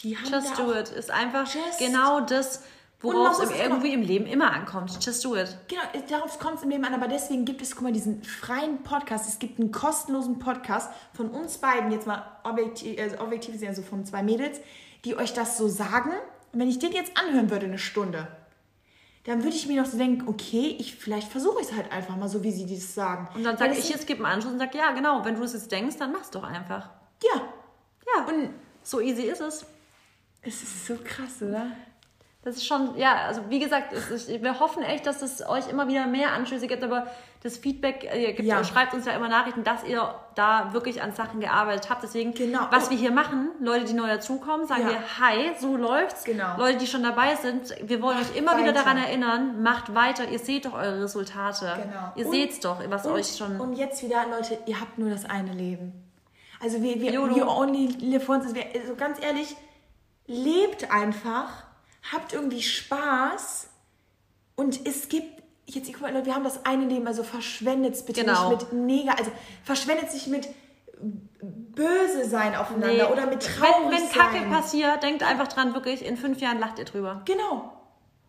[0.00, 2.62] Die haben Just do it ist einfach genau das,
[3.00, 4.96] worauf es irgendwie im Leben immer ankommt.
[5.04, 5.56] Just do it.
[5.66, 6.94] Genau, darauf kommt es im Leben an.
[6.94, 9.28] Aber deswegen gibt es, guck mal, diesen freien Podcast.
[9.28, 13.74] Es gibt einen kostenlosen Podcast von uns beiden, jetzt mal objektiv, also objektiv ist ja
[13.74, 14.60] so von zwei Mädels,
[15.04, 16.12] die euch das so sagen.
[16.52, 18.28] Und wenn ich den jetzt anhören würde, eine Stunde,
[19.28, 22.16] dann würde ich mir noch so denken, okay, ich vielleicht versuche ich es halt einfach
[22.16, 23.28] mal so, wie sie das sagen.
[23.34, 25.52] Und dann sage ich jetzt, gebe einen Anschluss und sage, ja, genau, wenn du es
[25.52, 26.88] jetzt denkst, dann mach's doch einfach.
[27.22, 27.42] Ja.
[28.16, 28.24] Ja.
[28.26, 29.66] Und so easy ist es.
[30.40, 31.72] Es ist so krass, oder?
[32.42, 35.88] Das ist schon, ja, also wie gesagt, ist, wir hoffen echt, dass es euch immer
[35.88, 37.08] wieder mehr Anschlüsse gibt, aber
[37.42, 38.62] das Feedback, äh, ihr gibt, ja.
[38.62, 42.04] schreibt uns ja immer Nachrichten, dass ihr da wirklich an Sachen gearbeitet habt.
[42.04, 42.68] Deswegen, genau.
[42.70, 44.90] was wir hier machen, Leute, die neu dazukommen, sagen ja.
[44.90, 46.22] wir, hi, so läuft's.
[46.22, 46.56] Genau.
[46.56, 48.62] Leute, die schon dabei sind, wir wollen macht euch immer weiter.
[48.62, 51.76] wieder daran erinnern, macht weiter, ihr seht doch eure Resultate.
[51.82, 52.12] Genau.
[52.14, 53.60] Ihr und, seht's doch, was und, euch schon...
[53.60, 55.92] Und jetzt wieder, Leute, ihr habt nur das eine Leben.
[56.60, 58.46] Also wir, wir, we only live once.
[58.46, 59.56] Also ganz ehrlich,
[60.26, 61.67] lebt einfach,
[62.12, 63.68] habt irgendwie Spaß
[64.56, 68.24] und es gibt jetzt, guck mal, wir haben das eine Leben, also verschwendet es bitte
[68.24, 68.50] genau.
[68.50, 69.30] nicht mit Nega, also
[69.64, 70.48] verschwendet sich mit
[71.40, 73.12] böse sein aufeinander nee.
[73.12, 74.50] oder mit traurig Wenn, wenn Kacke sein.
[74.50, 77.22] passiert, denkt einfach dran, wirklich, in fünf Jahren lacht ihr drüber.
[77.24, 77.72] Genau.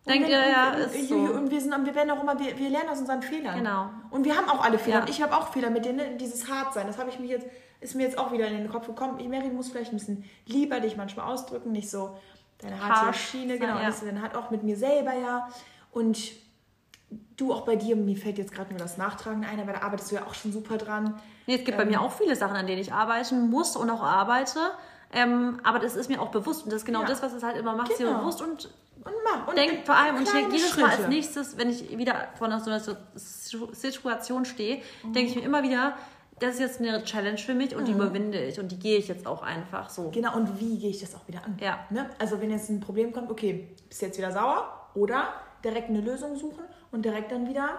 [0.06, 1.14] Denkt ihr, ja, ist so.
[1.14, 3.58] Und wir, sind, wir werden auch immer, wir, wir lernen aus unseren Fehlern.
[3.58, 3.90] Genau.
[4.10, 4.96] Und wir haben auch alle Fehler.
[4.96, 5.02] Ja.
[5.02, 6.86] Und ich habe auch Fehler mit denen, dieses hart sein.
[6.86, 7.46] Das habe ich mich jetzt,
[7.80, 9.20] ist mir jetzt auch wieder in den Kopf gekommen.
[9.20, 12.16] Ich, Mary, muss vielleicht ein bisschen lieber dich manchmal ausdrücken, nicht so
[12.62, 13.30] deine harte Harsh.
[13.30, 13.78] Schiene, genau.
[13.78, 13.86] Ja.
[13.86, 15.48] Das dann hat auch mit mir selber ja.
[15.90, 16.18] Und
[17.36, 20.10] du auch bei dir, mir fällt jetzt gerade nur das Nachtragen ein, aber da arbeitest
[20.10, 21.20] du ja auch schon super dran.
[21.46, 23.90] Nee, es gibt ähm, bei mir auch viele Sachen, an denen ich arbeiten muss und
[23.90, 24.58] auch arbeite.
[25.12, 27.08] Ähm, aber das ist mir auch bewusst und das ist genau ja.
[27.08, 28.18] das, was es halt immer macht, genau.
[28.18, 28.66] bewusst und,
[29.02, 29.48] und mach.
[29.48, 30.86] Und denk vor allem und ich denke jedes Schritte.
[30.86, 32.80] Mal als nächstes, wenn ich wieder vor so einer
[33.72, 35.12] Situation stehe, mhm.
[35.12, 35.96] denke ich mir immer wieder,
[36.40, 37.86] das ist jetzt eine Challenge für mich und mhm.
[37.86, 40.10] die überwinde ich und die gehe ich jetzt auch einfach so.
[40.10, 41.58] Genau, und wie gehe ich das auch wieder an?
[41.60, 41.86] Ja.
[41.90, 42.10] Ne?
[42.18, 46.00] Also wenn jetzt ein Problem kommt, okay, bist du jetzt wieder sauer oder direkt eine
[46.00, 47.78] Lösung suchen und direkt dann wieder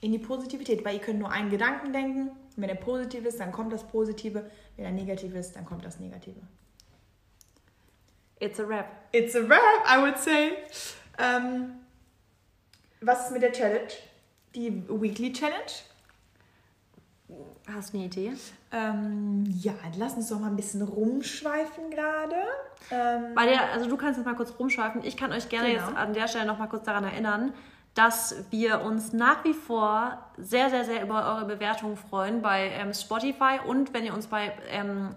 [0.00, 2.30] in die Positivität, weil ihr könnt nur einen Gedanken denken.
[2.56, 4.50] Wenn er positiv ist, dann kommt das Positive.
[4.76, 6.40] Wenn er negativ ist, dann kommt das Negative.
[8.40, 8.86] It's a rap.
[9.12, 10.52] It's a rap, I would say.
[11.18, 11.80] Ähm,
[13.00, 13.88] was ist mit der Challenge?
[14.54, 15.72] Die Weekly Challenge?
[17.74, 18.32] Hast du eine Idee?
[18.72, 22.36] Ähm, ja, lass uns doch mal ein bisschen rumschweifen gerade.
[22.90, 25.04] Ähm, Bei der, also du kannst jetzt mal kurz rumschweifen.
[25.04, 25.86] Ich kann euch gerne genau.
[25.86, 27.52] jetzt an der Stelle noch mal kurz daran erinnern,
[27.94, 32.94] dass wir uns nach wie vor sehr, sehr, sehr über eure Bewertungen freuen bei ähm,
[32.94, 35.10] Spotify und wenn ihr uns bei, ähm,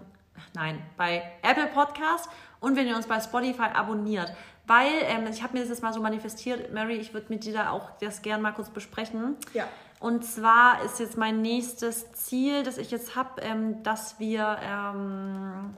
[0.54, 2.28] nein, bei Apple Podcast
[2.60, 4.34] und wenn ihr uns bei Spotify abonniert.
[4.66, 7.52] Weil, ähm, ich habe mir das jetzt mal so manifestiert, Mary, ich würde mit dir
[7.52, 9.36] da auch das gerne mal kurz besprechen.
[9.54, 9.68] Ja.
[10.02, 15.76] Und zwar ist jetzt mein nächstes Ziel, das ich jetzt habe, ähm, dass wir ähm,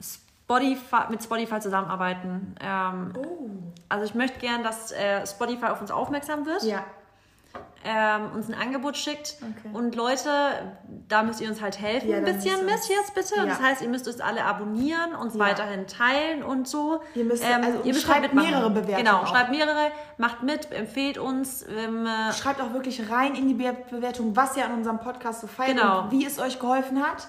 [0.00, 2.54] Spotify, mit Spotify zusammenarbeiten.
[2.58, 3.50] Ähm, oh.
[3.90, 6.62] Also ich möchte gern, dass äh, Spotify auf uns aufmerksam wird.
[6.62, 6.86] Ja.
[7.84, 9.38] Ähm, uns ein Angebot schickt.
[9.40, 9.74] Okay.
[9.74, 10.30] Und Leute,
[11.08, 12.10] da müsst ihr uns halt helfen.
[12.10, 13.34] Ja, ein bisschen Mist jetzt bitte.
[13.36, 13.46] Ja.
[13.46, 15.40] Das heißt, ihr müsst uns alle abonnieren, uns ja.
[15.40, 17.02] weiterhin teilen und so.
[17.16, 18.98] Ihr müsst, ähm, also, ihr müsst schreibt halt mehrere Bewertungen.
[18.98, 19.26] Genau, auch.
[19.26, 21.66] schreibt mehrere, macht mit, empfehlt uns.
[21.68, 25.48] Ähm, äh, schreibt auch wirklich rein in die Bewertung, was ihr an unserem Podcast so
[25.48, 26.02] feiert genau.
[26.02, 27.26] und wie es euch geholfen hat.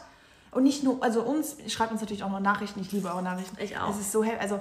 [0.52, 2.80] Und nicht nur, also uns, schreibt uns natürlich auch noch Nachrichten.
[2.80, 3.58] Ich liebe eure Nachrichten.
[3.60, 3.90] Ich auch.
[3.90, 4.60] Es ist so, also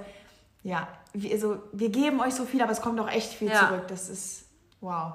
[0.63, 3.89] ja, wir, also, wir geben euch so viel, aber es kommt auch echt viel zurück.
[3.89, 4.47] Das ist
[4.81, 5.13] wow.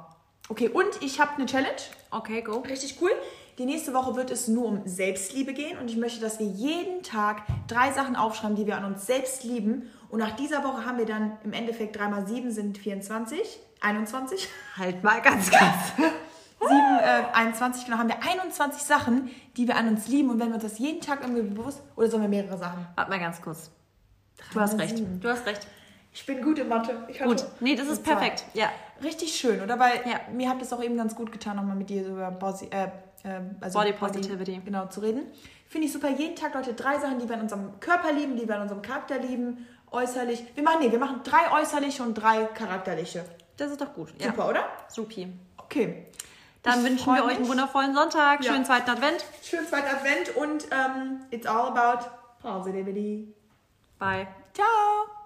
[0.50, 1.76] Okay, und ich habe eine Challenge.
[2.10, 2.60] Okay, go.
[2.60, 3.12] Richtig cool.
[3.58, 7.02] Die nächste Woche wird es nur um Selbstliebe gehen und ich möchte, dass wir jeden
[7.02, 9.90] Tag drei Sachen aufschreiben, die wir an uns selbst lieben.
[10.10, 14.48] Und nach dieser Woche haben wir dann im Endeffekt 3 mal 7 sind 24, 21.
[14.78, 15.76] Halt mal ganz, ganz.
[15.98, 16.10] 7,
[16.70, 20.30] äh, 21, genau, haben wir 21 Sachen, die wir an uns lieben.
[20.30, 22.88] Und wenn wir uns das jeden Tag irgendwie bewusst, oder sollen wir mehrere Sachen?
[22.96, 23.72] Warte mal ganz kurz.
[24.54, 25.02] Du hast recht.
[25.20, 25.68] Du hast recht.
[26.18, 26.96] Ich bin gut in Mathe.
[27.10, 27.46] Ich gut.
[27.60, 28.44] Nee, das ist perfekt.
[28.56, 28.72] Ja.
[29.04, 29.78] Richtig schön, oder?
[29.78, 30.20] Weil ja.
[30.34, 32.86] mir hat es auch eben ganz gut getan, nochmal mit dir so über Bosi, äh,
[33.24, 35.28] äh, also Body Positivity Body, genau, zu reden.
[35.68, 36.10] Finde ich super.
[36.10, 38.82] Jeden Tag, Leute, drei Sachen, die wir an unserem Körper lieben, die wir an unserem
[38.82, 40.44] Charakter lieben, äußerlich.
[40.56, 43.24] Wir machen, nee, wir machen drei äußerliche und drei charakterliche.
[43.56, 44.10] Das ist doch gut.
[44.20, 44.50] Super, ja.
[44.50, 44.66] oder?
[44.88, 45.32] Supi.
[45.56, 46.08] Okay.
[46.64, 48.54] Dann ich wünschen wir euch einen wundervollen Sonntag, ja.
[48.54, 49.24] schönen zweiten Advent.
[49.44, 52.08] Schönen zweiten Advent und um, ähm, it's all about
[52.42, 53.32] positivity.
[54.00, 54.28] Bye.
[54.56, 55.17] Ciao.